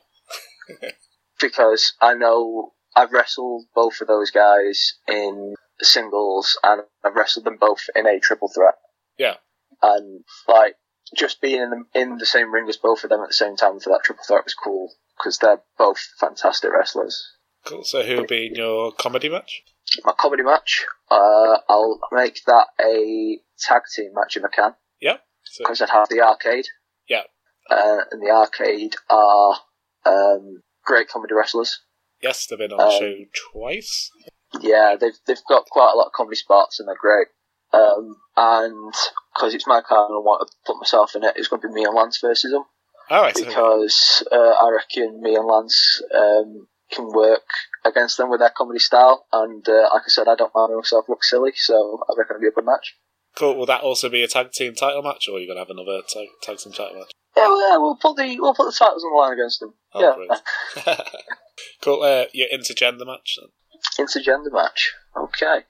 because 1.40 1.94
I 2.02 2.14
know 2.16 2.74
I've 2.96 3.12
wrestled 3.14 3.66
both 3.74 4.02
of 4.02 4.08
those 4.08 4.32
guys 4.32 4.94
in 5.08 5.56
singles, 5.82 6.58
and 6.64 6.82
I've 7.04 7.16
wrestled 7.16 7.46
them 7.46 7.58
both 7.60 7.82
in 7.96 8.06
a 8.08 8.20
triple 8.20 8.50
threat. 8.54 8.76
Yeah. 9.18 9.36
and 9.82 10.24
like 10.48 10.76
just 11.16 11.40
being 11.40 11.62
in 11.62 11.70
the, 11.70 12.00
in 12.02 12.18
the 12.18 12.26
same 12.26 12.52
ring 12.54 12.68
as 12.68 12.76
both 12.78 13.04
of 13.04 13.10
them 13.10 13.22
at 13.22 13.28
the 13.30 13.34
same 13.34 13.56
time 13.56 13.80
for 13.80 13.90
that 13.90 14.02
triple 14.04 14.24
threat 14.26 14.44
was 14.44 14.54
cool 14.56 14.94
because 15.18 15.38
they're 15.38 15.62
both 15.78 16.00
fantastic 16.20 16.72
wrestlers. 16.72 17.26
Cool. 17.66 17.84
So, 17.84 18.04
who 18.04 18.18
will 18.18 18.26
be 18.28 18.48
in 18.48 18.56
your 18.56 18.92
comedy 18.92 19.30
match? 19.30 19.64
My 20.04 20.14
comedy 20.18 20.44
match, 20.44 20.86
uh, 21.12 21.58
I'll 21.70 22.00
make 22.12 22.42
that 22.48 22.68
a 22.80 23.40
tag 23.60 23.84
team 23.96 24.12
match 24.16 24.36
if 24.38 24.44
I 24.44 24.48
can 24.56 24.75
Yeah. 25.01 25.18
So, 25.44 25.64
because 25.64 25.82
I'd 25.82 25.90
have 25.90 26.10
the 26.10 26.22
arcade. 26.22 26.66
Yeah. 27.08 27.24
Uh, 27.70 28.01
and 28.12 28.22
the 28.22 28.32
arcade 28.32 28.96
are 29.10 29.58
um, 30.06 30.62
great 30.84 31.08
comedy 31.08 31.34
wrestlers. 31.34 31.80
yes, 32.22 32.46
they've 32.48 32.60
been 32.60 32.72
on 32.72 32.78
the 32.78 32.84
Um, 32.86 33.00
show 33.00 33.16
twice. 33.51 34.10
Yeah, 34.62 34.96
they've 35.00 35.18
they've 35.28 35.38
got 35.50 35.66
quite 35.66 35.92
a 35.94 35.98
lot 35.98 36.08
of 36.08 36.12
comedy 36.14 36.36
spots 36.36 36.80
and 36.80 36.88
they're 36.88 36.96
great. 37.00 37.28
Um, 37.74 38.16
and 38.38 38.94
because 39.34 39.54
it's 39.54 39.68
my 39.68 39.82
card 39.82 40.10
and 40.10 40.16
I 40.18 40.20
want 40.20 40.48
to 40.48 40.56
put 40.66 40.78
myself 40.78 41.16
in 41.16 41.24
it, 41.24 41.34
it's 41.36 41.48
going 41.48 41.62
to 41.62 41.68
be 41.68 41.74
me 41.74 41.84
and 41.84 41.96
Lance 41.96 42.20
versus 42.22 42.51
them. 42.51 42.64
All 43.10 43.22
right. 43.22 43.36
So, 43.38 43.46
because 43.46 44.24
uh, 44.32 44.36
I 44.36 44.72
reckon 44.72 45.22
me 45.22 45.36
and 45.36 45.46
Lance 45.46 46.01
um, 46.16 46.68
can 46.96 47.10
work 47.12 47.42
against 47.84 48.18
them 48.18 48.29
with 48.29 48.40
their 48.40 48.53
comedy 48.55 48.79
style. 48.79 49.25
And 49.31 49.68
uh, 49.68 49.90
like 49.94 50.03
I 50.05 50.08
said, 50.10 50.27
I 50.27 50.36
don't 50.36 50.53
mind 50.55 50.75
myself 50.75 51.05
look 51.10 51.24
silly, 51.24 51.51
so 51.55 52.00
I 52.10 52.14
reckon 52.18 52.38
it'll 52.38 52.42
be 52.42 52.48
a 52.48 52.51
good 52.51 52.66
match. 52.66 52.96
cool. 53.38 53.55
Will 53.55 53.66
that 53.68 53.81
also 53.81 54.10
be 54.10 54.24
a 54.24 54.27
tag 54.27 54.51
team 54.51 54.74
title 54.75 55.03
match, 55.03 55.27
or 55.29 55.38
are 55.38 55.40
you 55.40 55.48
going 55.48 55.58
to 55.58 55.62
have 55.62 55.70
another 55.70 56.01
tag, 56.08 56.27
tag 56.42 56.58
team 56.58 56.74
title 56.74 57.00
match? 57.00 57.12
Yeah, 57.36 57.48
well, 57.48 57.70
yeah, 57.70 57.77
we'll 57.77 57.98
put 57.98 58.16
the 58.16 58.38
we'll 58.40 58.53
put 58.55 58.66
the 58.66 58.72
titles 58.77 59.03
on 59.03 59.12
the 59.12 59.18
line 59.18 59.34
against 59.34 59.60
them. 59.60 59.74
Oh, 59.94 60.25
yeah, 60.86 60.96
cool. 61.81 62.01
Uh, 62.01 62.25
your 62.34 62.48
intergender 62.53 63.05
match. 63.05 63.38
Then. 63.40 64.08
intergender 64.08 64.53
match. 64.53 64.94
Okay. 65.18 65.66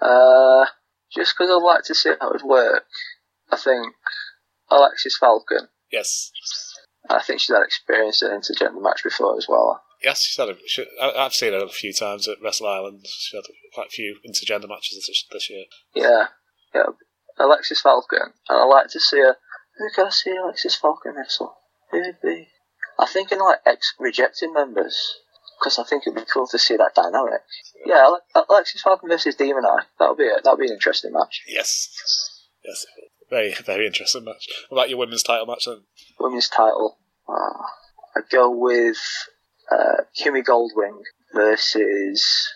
Uh, 0.00 0.66
just 1.14 1.34
because 1.34 1.50
I'd 1.50 1.64
like 1.64 1.84
to 1.84 1.94
see 1.94 2.10
how 2.20 2.28
it 2.30 2.42
would 2.42 2.48
work, 2.48 2.84
I 3.50 3.56
think 3.56 3.94
Alexis 4.70 5.16
Falcon. 5.18 5.68
Yes. 5.90 6.30
I 7.08 7.22
think 7.22 7.40
she's 7.40 7.54
had 7.54 7.62
experience 7.64 8.22
in 8.22 8.30
an 8.30 8.40
intergender 8.40 8.82
match 8.82 9.02
before 9.02 9.36
as 9.36 9.46
well. 9.48 9.82
Yes, 10.04 10.22
she's 10.22 10.36
had 10.36 10.48
a, 10.48 10.56
she, 10.66 10.84
I- 11.00 11.12
I've 11.24 11.34
seen 11.34 11.52
her 11.52 11.64
a 11.64 11.68
few 11.68 11.92
times 11.92 12.26
at 12.28 12.38
Wrestle 12.42 12.66
Island. 12.68 13.04
She 13.06 13.36
had 13.36 13.44
quite 13.74 13.86
a 13.88 13.90
few 13.90 14.16
intergender 14.26 14.68
matches 14.68 15.04
this, 15.06 15.24
this 15.32 15.50
year. 15.50 15.64
Yeah, 15.94 16.26
yeah. 16.74 16.86
Alexis 17.38 17.80
Falcon, 17.80 18.32
and 18.48 18.58
I 18.58 18.64
like 18.64 18.88
to 18.88 19.00
see 19.00 19.18
her. 19.18 19.36
Who 19.78 19.88
can 19.94 20.06
I 20.06 20.10
see 20.10 20.30
Alexis 20.36 20.76
Falcon 20.76 21.14
wrestle? 21.16 21.54
Who 21.90 22.00
would 22.00 22.20
be? 22.22 22.48
I 22.98 23.06
think 23.06 23.32
in 23.32 23.38
like 23.38 23.60
ex 23.64 23.94
rejected 23.98 24.50
members, 24.52 25.14
because 25.58 25.78
I 25.78 25.84
think 25.84 26.02
it'd 26.06 26.14
be 26.16 26.30
cool 26.30 26.46
to 26.48 26.58
see 26.58 26.76
that 26.76 26.94
dynamic. 26.94 27.40
Yeah, 27.86 28.04
Ale- 28.04 28.44
Alexis 28.50 28.82
Falcon 28.82 29.08
versus 29.08 29.34
Demon 29.34 29.64
Eye. 29.64 29.84
That'll 29.98 30.14
be 30.16 30.24
it. 30.24 30.42
That'll 30.44 30.58
be 30.58 30.66
an 30.66 30.74
interesting 30.74 31.12
match. 31.12 31.42
Yes. 31.48 31.88
Yes. 32.64 32.84
Very, 33.30 33.54
very 33.64 33.86
interesting 33.86 34.24
match. 34.24 34.46
What 34.68 34.78
about 34.78 34.90
your 34.90 34.98
women's 34.98 35.22
title 35.22 35.46
match 35.46 35.64
then? 35.66 35.80
Women's 36.20 36.48
title. 36.50 36.98
Uh, 37.26 37.62
I 38.14 38.20
go 38.30 38.50
with 38.50 38.98
uh, 39.72 40.02
Kimmy 40.18 40.42
Goldwing 40.44 41.00
versus 41.34 42.48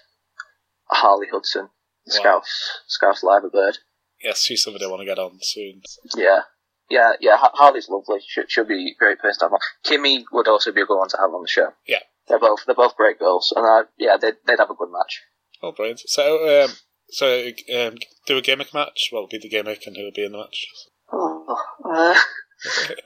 Harley 0.90 1.28
Hudson. 1.30 1.62
Wow. 1.62 2.12
Scouse, 2.12 2.70
Scouse 2.86 3.22
Liverbird. 3.22 3.78
Yes, 4.22 4.42
she's 4.42 4.62
somebody 4.62 4.84
I 4.84 4.88
want 4.88 5.00
to 5.00 5.06
get 5.06 5.18
on 5.18 5.38
soon. 5.40 5.82
Yeah. 6.16 6.40
Yeah, 6.88 7.12
yeah, 7.20 7.36
Harley's 7.38 7.88
lovely. 7.88 8.20
she'll 8.46 8.64
be 8.64 8.94
a 8.94 8.98
great 8.98 9.18
person 9.18 9.40
to 9.40 9.44
have 9.46 9.52
on. 9.52 9.58
Kimmy 9.84 10.22
would 10.30 10.46
also 10.46 10.70
be 10.70 10.82
a 10.82 10.86
good 10.86 10.98
one 10.98 11.08
to 11.08 11.16
have 11.16 11.34
on 11.34 11.42
the 11.42 11.48
show. 11.48 11.70
Yeah. 11.86 11.98
They're 12.28 12.38
both 12.38 12.60
they're 12.64 12.76
both 12.76 12.96
great 12.96 13.18
girls, 13.18 13.52
and 13.54 13.64
uh, 13.64 13.88
yeah, 13.98 14.16
they'd, 14.20 14.34
they'd 14.46 14.58
have 14.58 14.70
a 14.70 14.74
good 14.74 14.90
match. 14.92 15.22
Oh, 15.62 15.72
brilliant. 15.72 16.00
So, 16.06 16.64
um, 16.64 16.70
so 17.08 17.50
um, 17.74 17.96
do 18.26 18.36
a 18.36 18.42
gimmick 18.42 18.74
match. 18.74 19.08
What 19.10 19.20
will 19.20 19.28
be 19.28 19.38
the 19.38 19.48
gimmick 19.48 19.86
and 19.86 19.96
who 19.96 20.04
will 20.04 20.12
be 20.14 20.24
in 20.24 20.32
the 20.32 20.38
match? 20.38 20.66
Oh, 21.12 21.56
uh, 21.84 22.14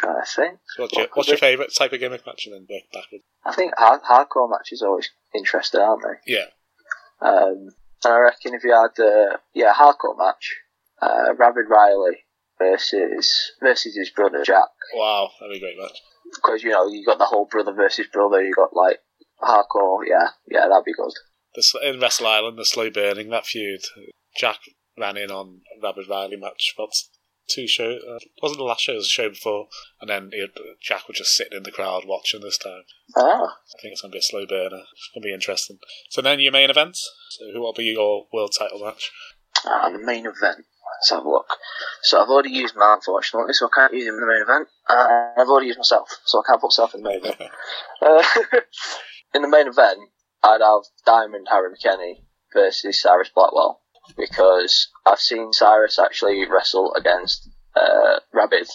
trying 0.00 0.22
to 0.24 0.30
think. 0.30 0.58
So 0.76 0.82
what's 0.82 0.92
your, 0.96 1.02
What 1.06 1.16
what's 1.16 1.28
your 1.28 1.38
favourite 1.38 1.70
type 1.74 1.92
of 1.92 2.00
gimmick 2.00 2.26
match 2.26 2.46
and 2.46 2.54
then 2.54 2.66
work 2.70 2.84
backward? 2.92 3.20
I 3.44 3.54
think 3.54 3.72
hard, 3.76 4.00
hardcore 4.02 4.50
matches 4.50 4.82
are 4.82 4.88
always 4.88 5.10
interesting, 5.34 5.80
aren't 5.80 6.02
they? 6.02 6.32
Yeah. 6.32 6.46
Um, 7.20 7.68
and 8.04 8.14
I 8.14 8.18
reckon 8.18 8.54
if 8.54 8.64
you 8.64 8.72
had 8.72 8.98
uh, 9.02 9.36
yeah 9.54 9.74
hardcore 9.74 10.16
match, 10.18 10.56
uh, 11.02 11.34
Rabid 11.38 11.66
Riley 11.68 12.24
versus 12.58 13.52
versus 13.62 13.94
his 13.96 14.10
brother 14.10 14.42
Jack, 14.44 14.68
Wow, 14.94 15.30
that'd 15.40 15.52
be 15.52 15.58
a 15.58 15.60
great 15.60 15.78
match. 15.78 15.98
because 16.34 16.62
you 16.62 16.70
know 16.70 16.86
you 16.88 17.04
got 17.04 17.18
the 17.18 17.24
whole 17.26 17.46
brother 17.50 17.72
versus 17.72 18.06
brother. 18.12 18.42
You 18.42 18.54
got 18.54 18.74
like 18.74 18.98
hardcore, 19.42 20.00
yeah, 20.06 20.28
yeah, 20.48 20.68
that'd 20.68 20.84
be 20.84 20.94
good. 20.94 21.12
The, 21.54 21.88
in 21.88 22.00
Wrestle 22.00 22.26
Island, 22.26 22.58
the 22.58 22.64
slow 22.64 22.90
burning, 22.90 23.30
that 23.30 23.44
feud. 23.46 23.80
Jack 24.36 24.58
ran 24.98 25.16
in 25.16 25.30
on 25.30 25.62
Rabid 25.82 26.08
Riley 26.08 26.36
match. 26.36 26.74
What's 26.76 27.10
two 27.50 27.66
show? 27.66 27.98
Uh, 28.08 28.18
wasn't 28.42 28.58
the 28.58 28.64
last 28.64 28.82
show? 28.82 28.92
It 28.92 28.96
was 28.96 29.06
the 29.06 29.10
show 29.10 29.28
before. 29.28 29.68
And 30.00 30.08
then 30.08 30.30
he 30.32 30.46
Jack 30.80 31.08
was 31.08 31.18
just 31.18 31.36
sitting 31.36 31.56
in 31.56 31.62
the 31.64 31.72
crowd 31.72 32.04
watching 32.06 32.40
this 32.40 32.58
time. 32.58 32.82
Ah, 33.16 33.42
I 33.44 33.82
think 33.82 33.92
it's 33.92 34.02
going 34.02 34.12
to 34.12 34.16
be 34.16 34.20
a 34.20 34.22
slow 34.22 34.46
burner. 34.46 34.82
It's 34.92 35.10
going 35.14 35.22
to 35.22 35.26
be 35.26 35.34
interesting. 35.34 35.78
So 36.08 36.22
then 36.22 36.40
your 36.40 36.52
main 36.52 36.70
event. 36.70 36.96
So 36.96 37.50
who 37.52 37.60
will 37.60 37.72
be 37.72 37.84
your 37.84 38.26
world 38.32 38.54
title 38.58 38.84
match? 38.84 39.10
ah, 39.64 39.90
the 39.90 39.98
main 39.98 40.26
event. 40.26 40.64
Let's 40.98 41.10
have 41.10 41.24
a 41.24 41.30
look. 41.30 41.56
So 42.02 42.20
I've 42.20 42.28
already 42.28 42.50
used 42.50 42.76
Matt, 42.76 42.98
unfortunately, 42.98 43.54
so 43.54 43.66
I 43.66 43.70
can't 43.74 43.94
use 43.94 44.06
him 44.06 44.14
in 44.14 44.20
the 44.20 44.26
main 44.26 44.42
event. 44.42 44.68
Uh, 44.88 45.30
I've 45.38 45.48
already 45.48 45.68
used 45.68 45.78
myself, 45.78 46.08
so 46.24 46.40
I 46.40 46.42
can't 46.46 46.60
put 46.60 46.68
myself 46.68 46.94
in 46.94 47.02
the 47.02 47.08
main 47.08 47.18
event. 47.18 47.40
Uh, 48.02 48.22
in 49.34 49.42
the 49.42 49.48
main 49.48 49.68
event, 49.68 49.98
I'd 50.42 50.62
have 50.62 50.82
Diamond 51.04 51.48
Harry 51.50 51.68
McKenney 51.68 52.24
versus 52.54 53.00
Cyrus 53.00 53.28
Blackwell 53.34 53.79
because 54.16 54.88
I've 55.06 55.18
seen 55.20 55.52
Cyrus 55.52 55.98
actually 55.98 56.44
wrestle 56.48 56.94
against 56.94 57.48
uh, 57.76 58.20
Rabid, 58.32 58.68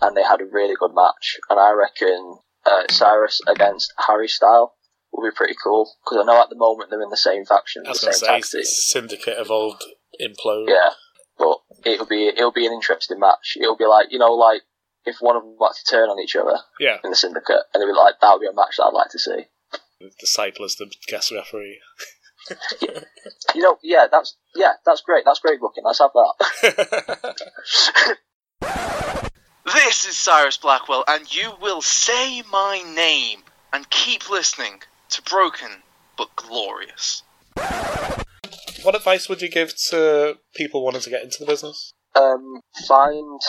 and 0.00 0.16
they 0.16 0.22
had 0.22 0.40
a 0.40 0.46
really 0.46 0.74
good 0.78 0.94
match. 0.94 1.36
And 1.48 1.58
I 1.60 1.72
reckon 1.72 2.38
uh, 2.66 2.84
Cyrus 2.90 3.40
against 3.46 3.92
Harry 4.08 4.28
Style 4.28 4.74
would 5.12 5.28
be 5.28 5.34
pretty 5.36 5.54
cool 5.62 5.90
because 6.04 6.22
I 6.22 6.24
know 6.26 6.40
at 6.40 6.50
the 6.50 6.56
moment 6.56 6.90
they're 6.90 7.02
in 7.02 7.10
the 7.10 7.16
same 7.16 7.44
faction, 7.44 7.82
I 7.86 7.90
was 7.90 8.00
the 8.00 8.06
going 8.06 8.12
to 8.14 8.18
same 8.18 8.42
say, 8.42 8.58
tag. 8.58 8.66
Syndicate 8.66 9.38
evolved 9.38 9.84
implode. 10.20 10.68
Yeah, 10.68 10.90
but 11.38 11.58
it'll 11.84 12.06
be 12.06 12.28
it'll 12.28 12.52
be 12.52 12.66
an 12.66 12.72
interesting 12.72 13.18
match. 13.18 13.56
It'll 13.60 13.76
be 13.76 13.86
like 13.86 14.06
you 14.10 14.18
know 14.18 14.32
like 14.34 14.62
if 15.06 15.16
one 15.20 15.36
of 15.36 15.42
them 15.42 15.56
had 15.60 15.72
to 15.72 15.90
turn 15.90 16.08
on 16.10 16.20
each 16.22 16.36
other 16.36 16.58
Yeah. 16.78 16.98
in 17.02 17.10
the 17.10 17.16
syndicate, 17.16 17.62
and 17.74 17.82
it'll 17.82 17.92
be 17.94 17.98
like 17.98 18.14
that 18.20 18.32
would 18.32 18.40
be 18.40 18.46
a 18.46 18.52
match 18.54 18.76
that 18.76 18.84
I'd 18.84 18.92
like 18.94 19.10
to 19.10 19.18
see. 19.18 19.44
The 20.00 20.26
cyclist, 20.26 20.78
the 20.78 20.90
guest 21.08 21.30
referee. 21.32 21.80
You 23.54 23.62
know, 23.62 23.78
yeah, 23.82 24.06
that's 24.10 24.36
yeah, 24.54 24.72
that's 24.86 25.00
great. 25.02 25.24
That's 25.24 25.40
great 25.40 25.60
booking. 25.60 25.82
Let's 25.84 25.98
have 25.98 26.10
that. 26.14 27.36
This 29.64 30.04
is 30.06 30.16
Cyrus 30.16 30.56
Blackwell, 30.56 31.04
and 31.06 31.32
you 31.32 31.52
will 31.60 31.82
say 31.82 32.42
my 32.50 32.82
name 32.94 33.42
and 33.72 33.88
keep 33.90 34.28
listening 34.30 34.80
to 35.10 35.22
Broken 35.22 35.82
but 36.16 36.34
Glorious. 36.36 37.22
what 38.82 38.94
advice 38.94 39.28
would 39.28 39.42
you 39.42 39.48
give 39.48 39.74
to 39.90 40.38
people 40.54 40.84
wanting 40.84 41.02
to 41.02 41.10
get 41.10 41.22
into 41.22 41.38
the 41.40 41.46
business? 41.46 41.92
um, 42.16 42.60
find 42.88 43.40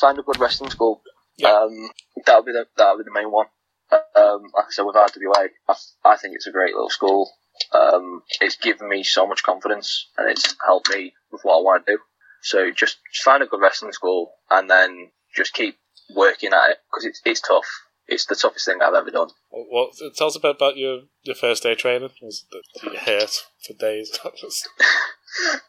find 0.00 0.18
a 0.18 0.22
good 0.22 0.38
wrestling 0.38 0.70
school. 0.70 1.02
Yeah. 1.36 1.50
Um, 1.52 1.90
that 2.26 2.36
would 2.36 2.46
be 2.46 2.52
the 2.52 2.66
that 2.76 2.92
would 2.96 3.04
be 3.04 3.08
the 3.08 3.14
main 3.20 3.30
one. 3.30 3.46
Um, 3.92 4.42
like 4.54 4.66
I 4.66 4.70
said, 4.70 4.84
with 4.84 4.94
RWA, 4.96 5.48
I, 5.68 5.74
I 6.04 6.16
think 6.16 6.34
it's 6.36 6.46
a 6.46 6.52
great 6.52 6.74
little 6.74 6.90
school. 6.90 7.30
Um, 7.72 8.22
it's 8.40 8.56
given 8.56 8.88
me 8.88 9.02
so 9.02 9.26
much 9.26 9.42
confidence, 9.42 10.08
and 10.16 10.30
it's 10.30 10.56
helped 10.64 10.90
me 10.90 11.12
with 11.30 11.42
what 11.42 11.58
I 11.58 11.62
want 11.62 11.86
to 11.86 11.92
do. 11.92 11.98
So 12.42 12.70
just, 12.70 12.98
find 13.22 13.42
a 13.42 13.46
good 13.46 13.60
wrestling 13.60 13.92
school, 13.92 14.32
and 14.50 14.70
then 14.70 15.10
just 15.34 15.54
keep 15.54 15.76
working 16.14 16.52
at 16.52 16.70
it 16.70 16.78
because 16.90 17.04
it's 17.04 17.20
it's 17.24 17.40
tough. 17.40 17.66
It's 18.06 18.26
the 18.26 18.34
toughest 18.34 18.66
thing 18.66 18.78
I've 18.82 18.94
ever 18.94 19.10
done. 19.10 19.28
What, 19.50 19.92
tell 20.16 20.26
us 20.26 20.36
a 20.36 20.40
bit 20.40 20.56
about 20.56 20.76
your, 20.76 21.02
your 21.22 21.36
first 21.36 21.62
day 21.62 21.76
training. 21.76 22.10
Was 22.22 22.44
you 22.82 22.96
hurt 22.98 23.30
for 23.64 23.74
days? 23.74 24.18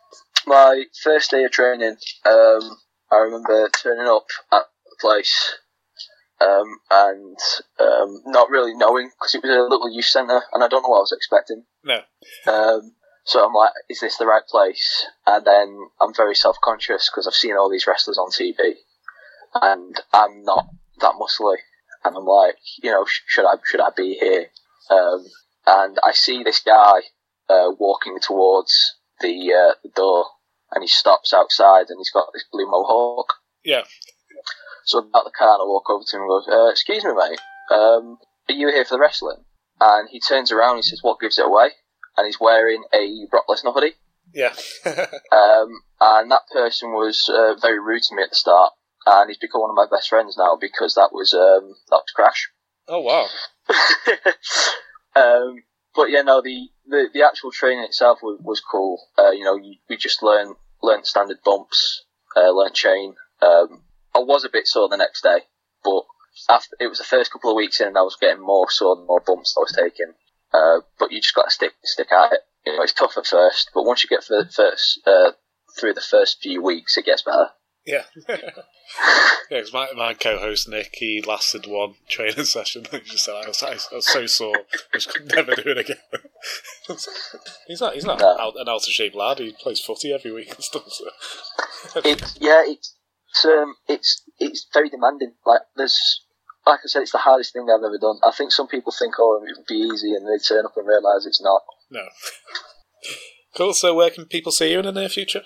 my 0.48 0.86
first 1.04 1.30
day 1.30 1.44
of 1.44 1.52
training, 1.52 1.98
um, 2.26 2.78
I 3.12 3.18
remember 3.18 3.70
turning 3.70 4.08
up 4.08 4.26
at 4.52 4.64
the 4.86 4.96
place 5.00 5.58
um, 6.42 6.80
and 6.90 7.38
um, 7.80 8.22
not 8.26 8.50
really 8.50 8.74
knowing 8.76 9.10
because 9.18 9.36
it 9.36 9.44
was 9.44 9.52
a 9.52 9.70
little 9.70 9.94
youth 9.94 10.06
centre 10.06 10.42
and 10.54 10.64
I 10.64 10.68
don't 10.68 10.84
know 10.84 10.90
what 10.90 11.00
I 11.00 11.08
was 11.08 11.16
expecting. 11.16 11.64
no. 11.84 12.02
Um, 12.52 12.94
so 13.24 13.46
I'm 13.46 13.54
like, 13.54 13.72
is 13.88 14.00
this 14.00 14.18
the 14.18 14.26
right 14.26 14.46
place? 14.50 15.06
And 15.28 15.46
then 15.46 15.78
I'm 16.02 16.14
very 16.14 16.34
self 16.36 16.58
conscious 16.64 17.10
because 17.10 17.28
I've 17.28 17.34
seen 17.34 17.56
all 17.56 17.70
these 17.70 17.86
wrestlers 17.86 18.18
on 18.18 18.32
TV 18.32 18.76
and 19.54 19.96
I'm 20.14 20.44
not 20.44 20.68
that 21.02 21.14
muscly. 21.14 21.58
And 22.04 22.16
I'm 22.16 22.26
like, 22.26 22.56
you 22.82 22.92
know, 22.92 23.06
sh- 23.06 23.22
should 23.28 23.46
I 23.46 23.56
should 23.64 23.82
I 23.82 23.90
be 23.96 24.18
here? 24.20 24.48
Um, 24.90 25.26
and 25.68 25.98
I 26.04 26.14
see 26.14 26.44
this 26.44 26.60
guy 26.60 27.02
uh, 27.50 27.72
walking 27.78 28.18
towards 28.20 28.96
the 29.20 29.54
uh, 29.54 29.76
the 29.84 29.92
door, 29.96 30.26
and 30.72 30.84
he 30.84 30.88
stops 30.88 31.34
outside, 31.34 31.86
and 31.90 32.00
he's 32.00 32.12
got 32.12 32.30
this 32.34 32.46
blue 32.52 32.66
mohawk. 32.66 33.34
Yeah. 33.64 33.84
So 34.92 35.00
I'm 35.00 35.16
out 35.16 35.24
the 35.24 35.32
car, 35.32 35.54
and 35.54 35.62
I 35.62 35.66
walk 35.66 35.90
over 35.90 36.04
to 36.06 36.16
him 36.18 36.24
and 36.24 36.30
goes, 36.30 36.48
uh, 36.52 36.68
"Excuse 36.70 37.06
me, 37.06 37.14
mate, 37.14 37.40
um, 37.72 38.18
are 38.50 38.54
you 38.54 38.68
here 38.68 38.84
for 38.84 38.96
the 38.96 39.00
wrestling?" 39.00 39.46
And 39.80 40.10
he 40.10 40.20
turns 40.20 40.52
around, 40.52 40.76
and 40.76 40.84
he 40.84 40.90
says, 40.90 41.00
"What 41.02 41.22
gives 41.22 41.40
it 41.40 41.46
away?" 41.46 41.70
And 42.18 42.26
he's 42.26 42.42
wearing 42.42 42.84
a 42.94 43.26
Brock 43.32 43.46
Lesnar 43.48 43.74
hoodie. 43.74 43.96
Yeah. 44.34 44.54
Um, 45.32 45.70
and 46.02 46.32
that 46.32 46.42
person 46.52 46.92
was 46.92 47.30
uh, 47.30 47.56
very 47.62 47.80
rude 47.80 48.04
to 48.04 48.16
me 48.16 48.24
at 48.24 48.32
the 48.32 48.36
start, 48.36 48.74
and 49.06 49.30
he's 49.30 49.38
become 49.38 49.62
one 49.62 49.70
of 49.70 49.76
my 49.76 49.88
best 49.90 50.10
friends 50.10 50.36
now 50.38 50.58
because 50.60 50.96
that 50.96 51.14
was 51.14 51.34
um, 51.34 51.74
that 51.90 52.04
was 52.04 52.12
Crash. 52.14 52.50
oh, 52.90 53.00
wow. 53.00 53.28
um, 55.16 55.64
but 55.96 56.10
yeah, 56.10 56.22
no, 56.22 56.42
the, 56.42 56.68
the, 56.86 57.08
the 57.14 57.24
actual 57.26 57.52
training 57.52 57.86
itself 57.86 58.20
was, 58.22 58.40
was 58.42 58.60
cool. 58.60 59.02
Uh, 59.18 59.32
you 59.32 59.46
know, 59.46 59.56
you, 59.56 59.76
we 59.90 59.96
just 59.96 60.22
learn 60.22 60.56
learned 60.84 61.06
standard 61.06 61.38
bumps, 61.46 62.04
uh, 62.36 62.52
learned 62.52 62.74
chain. 62.74 63.16
Um, 63.42 63.84
I 64.16 64.20
was 64.20 64.44
a 64.44 64.50
bit 64.50 64.68
sore 64.68 64.90
the 64.90 64.98
next 64.98 65.22
day, 65.24 65.40
but 65.84 66.04
after 66.50 66.76
it 66.80 66.88
was 66.88 66.98
the 66.98 67.04
first 67.04 67.32
couple 67.32 67.50
of 67.52 67.56
weeks 67.56 67.80
in, 67.82 67.88
and 67.88 67.98
I 67.98 68.02
was 68.02 68.18
getting 68.20 68.44
more 68.46 68.70
sore 68.70 68.96
the 68.96 69.04
more 69.06 69.22
bumps 69.26 69.56
I 69.58 69.62
was 69.62 69.76
taking. 69.78 70.14
Uh, 70.54 70.82
but 71.00 71.12
you 71.12 71.22
just 71.22 71.36
got 71.36 71.46
to 71.46 71.52
stick 71.52 71.74
stick 71.84 72.12
at 72.12 72.34
it. 72.34 72.42
You 72.66 72.76
know, 72.76 72.84
it's 72.84 72.94
tough 72.94 73.18
at 73.18 73.26
first, 73.26 73.72
but 73.74 73.84
once 73.84 74.04
you 74.04 74.10
get 74.10 74.24
through 74.24 74.44
the 74.44 74.52
first 74.52 75.00
uh, 75.08 75.32
through 75.80 75.94
the 75.94 76.02
first 76.02 76.40
few 76.42 76.62
weeks, 76.62 76.98
it 76.98 77.06
gets 77.06 77.22
better. 77.22 77.48
Yeah. 77.86 78.04
yeah, 78.30 78.38
because 79.50 79.74
my, 79.74 79.88
my 79.96 80.14
co 80.14 80.38
host 80.38 80.70
Nick, 80.70 80.96
he 80.98 81.22
lasted 81.22 81.66
one 81.66 81.96
training 82.08 82.46
session. 82.46 82.86
He 82.92 83.00
just 83.00 83.26
said, 83.26 83.34
I 83.34 83.48
was, 83.48 83.64
I 83.64 83.96
was 83.96 84.08
so 84.08 84.28
sore, 84.28 84.56
I 84.94 84.98
just 84.98 85.12
could 85.14 85.34
never 85.34 85.56
do 85.56 85.64
it 85.72 85.78
again. 85.80 85.98
he's 87.68 87.82
not, 87.82 87.94
he's 87.96 88.06
not 88.06 88.20
No. 88.20 88.38
out, 88.40 88.54
an 88.58 88.70
out 88.70 88.76
of 88.88 88.94
shape 88.94 89.16
lad, 89.16 89.40
he 89.40 89.54
plays 89.54 89.80
footy 89.80 90.14
every 90.14 90.32
week 90.32 90.54
and 90.54 90.64
stuff. 90.64 90.84
So. 90.90 91.06
It's 92.06 92.38
yeah, 92.40 92.62
it's, 92.66 92.96
um, 93.46 93.76
it's 93.88 94.24
it's 94.40 94.68
very 94.74 94.90
demanding. 94.90 95.34
Like 95.46 95.62
there's, 95.76 95.98
like 96.66 96.80
I 96.84 96.88
said, 96.88 97.02
it's 97.04 97.12
the 97.12 97.18
hardest 97.20 97.54
thing 97.54 97.68
I've 97.70 97.84
ever 97.84 97.98
done. 98.00 98.20
I 98.24 98.32
think 98.32 98.52
some 98.52 98.68
people 98.68 98.92
think, 98.98 99.16
oh, 99.20 99.42
it 99.46 99.56
would 99.58 99.66
be 99.68 99.76
easy, 99.94 100.14
and 100.14 100.26
they 100.28 100.38
turn 100.38 100.66
up 100.66 100.74
and 100.78 100.88
realise 100.88 101.26
it's 101.26 101.42
not. 101.42 101.62
no. 101.90 102.02
Cool, 103.56 103.74
so 103.74 103.94
where 103.94 104.10
can 104.10 104.26
people 104.26 104.52
see 104.52 104.72
you 104.72 104.80
in 104.80 104.86
the 104.86 104.94
near 104.94 105.10
future? 105.10 105.42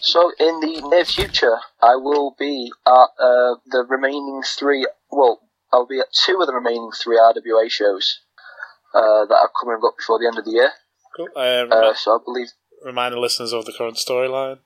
So 0.00 0.30
in 0.38 0.60
the 0.60 0.80
near 0.90 1.04
future, 1.04 1.56
I 1.80 1.96
will 1.96 2.36
be 2.38 2.70
at 2.86 3.08
uh, 3.18 3.56
the 3.66 3.84
remaining 3.88 4.42
three. 4.46 4.86
Well, 5.10 5.40
I'll 5.72 5.86
be 5.86 5.98
at 5.98 6.06
two 6.12 6.38
of 6.40 6.46
the 6.46 6.52
remaining 6.54 6.90
three 7.02 7.16
RWA 7.18 7.68
shows 7.68 8.20
uh, 8.94 9.24
that 9.26 9.34
are 9.34 9.50
coming 9.60 9.78
up 9.84 9.94
before 9.98 10.20
the 10.20 10.26
end 10.28 10.38
of 10.38 10.44
the 10.44 10.52
year. 10.52 10.70
Cool. 11.16 11.28
Uh, 11.34 11.66
Uh, 11.74 11.94
so 11.94 12.12
I 12.12 12.18
believe. 12.24 12.48
remind 12.84 13.14
the 13.14 13.18
listeners 13.20 13.52
of 13.52 13.64
the 13.64 13.72
current 13.76 13.96
storyline. 13.96 14.58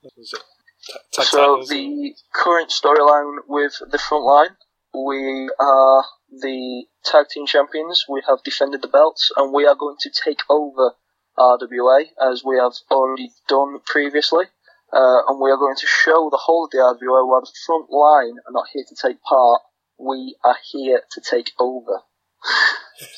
So 1.13 1.65
the 1.69 2.15
current 2.33 2.71
storyline 2.71 3.39
with 3.49 3.81
the 3.91 3.99
front 3.99 4.25
line, 4.25 4.57
we 4.95 5.51
are 5.59 6.05
the 6.31 6.85
tag 7.05 7.27
team 7.29 7.47
champions. 7.47 8.05
We 8.09 8.23
have 8.29 8.43
defended 8.45 8.83
the 8.83 8.89
belts, 8.89 9.31
and 9.37 9.53
we 9.53 9.67
are 9.67 9.75
going 9.75 9.97
to 10.01 10.11
take 10.11 10.41
over 10.49 10.93
RWA 11.39 12.05
as 12.31 12.45
we 12.45 12.57
have 12.57 12.73
already 12.91 13.31
done 13.49 13.81
previously. 13.85 14.47
Uh, 14.93 15.27
and 15.29 15.41
we 15.41 15.51
are 15.51 15.57
going 15.57 15.77
to 15.77 15.87
show 15.87 16.29
the 16.31 16.39
whole 16.39 16.65
of 16.67 16.71
the 16.71 16.79
RWA 16.79 17.29
while 17.29 17.41
the 17.41 17.53
front 17.67 17.91
line 17.91 18.37
are 18.47 18.53
not 18.53 18.67
here 18.73 18.85
to 18.89 18.95
take 18.95 19.21
part. 19.23 19.63
We 19.99 20.37
are 20.45 20.57
here 20.73 21.03
to 21.11 21.21
take 21.21 21.51
over. 21.59 22.03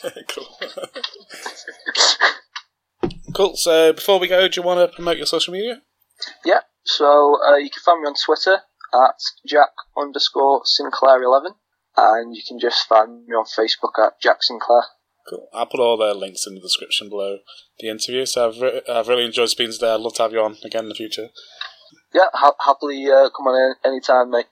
cool. 0.29 0.59
cool. 3.35 3.57
So 3.57 3.93
before 3.93 4.19
we 4.19 4.29
go, 4.29 4.49
do 4.49 4.61
you 4.61 4.67
want 4.67 4.81
to 4.81 4.95
promote 4.95 5.19
your 5.19 5.27
social 5.27 5.53
media? 5.53 5.83
Yeah, 6.45 6.61
so 6.89 7.39
uh, 7.47 7.57
you 7.57 7.71
can 7.71 7.83
find 7.85 8.01
me 8.03 8.09
on 8.09 8.15
Twitter 8.15 8.61
at 8.95 9.21
Jack 9.47 9.71
underscore 9.97 10.63
Sinclair 10.65 11.23
eleven, 11.23 11.53
and 11.97 12.35
you 12.35 12.43
can 12.47 12.59
just 12.59 12.89
find 12.89 13.27
me 13.27 13.35
on 13.35 13.45
Facebook 13.45 13.95
at 14.05 14.21
Jack 14.21 14.43
Sinclair. 14.43 14.85
Cool. 15.29 15.49
I'll 15.53 15.67
put 15.67 15.81
all 15.81 15.99
their 15.99 16.15
links 16.15 16.47
in 16.47 16.55
the 16.55 16.61
description 16.61 17.11
below 17.11 17.39
the 17.81 17.89
interview. 17.89 18.25
So 18.25 18.49
I've, 18.49 18.61
re- 18.61 18.83
I've 18.89 19.09
really 19.09 19.27
enjoyed 19.27 19.51
speaking 19.51 19.73
today. 19.73 19.93
I'd 19.93 20.01
love 20.01 20.15
to 20.15 20.23
have 20.23 20.33
you 20.33 20.41
on 20.41 20.57
again 20.65 20.85
in 20.85 20.89
the 20.89 20.95
future. 20.95 21.29
Yeah, 22.15 22.33
ha- 22.33 22.57
happily 22.59 23.05
uh, 23.07 23.29
come 23.37 23.47
on 23.47 23.77
in 23.85 23.93
anytime, 23.93 24.31
mate. 24.31 24.49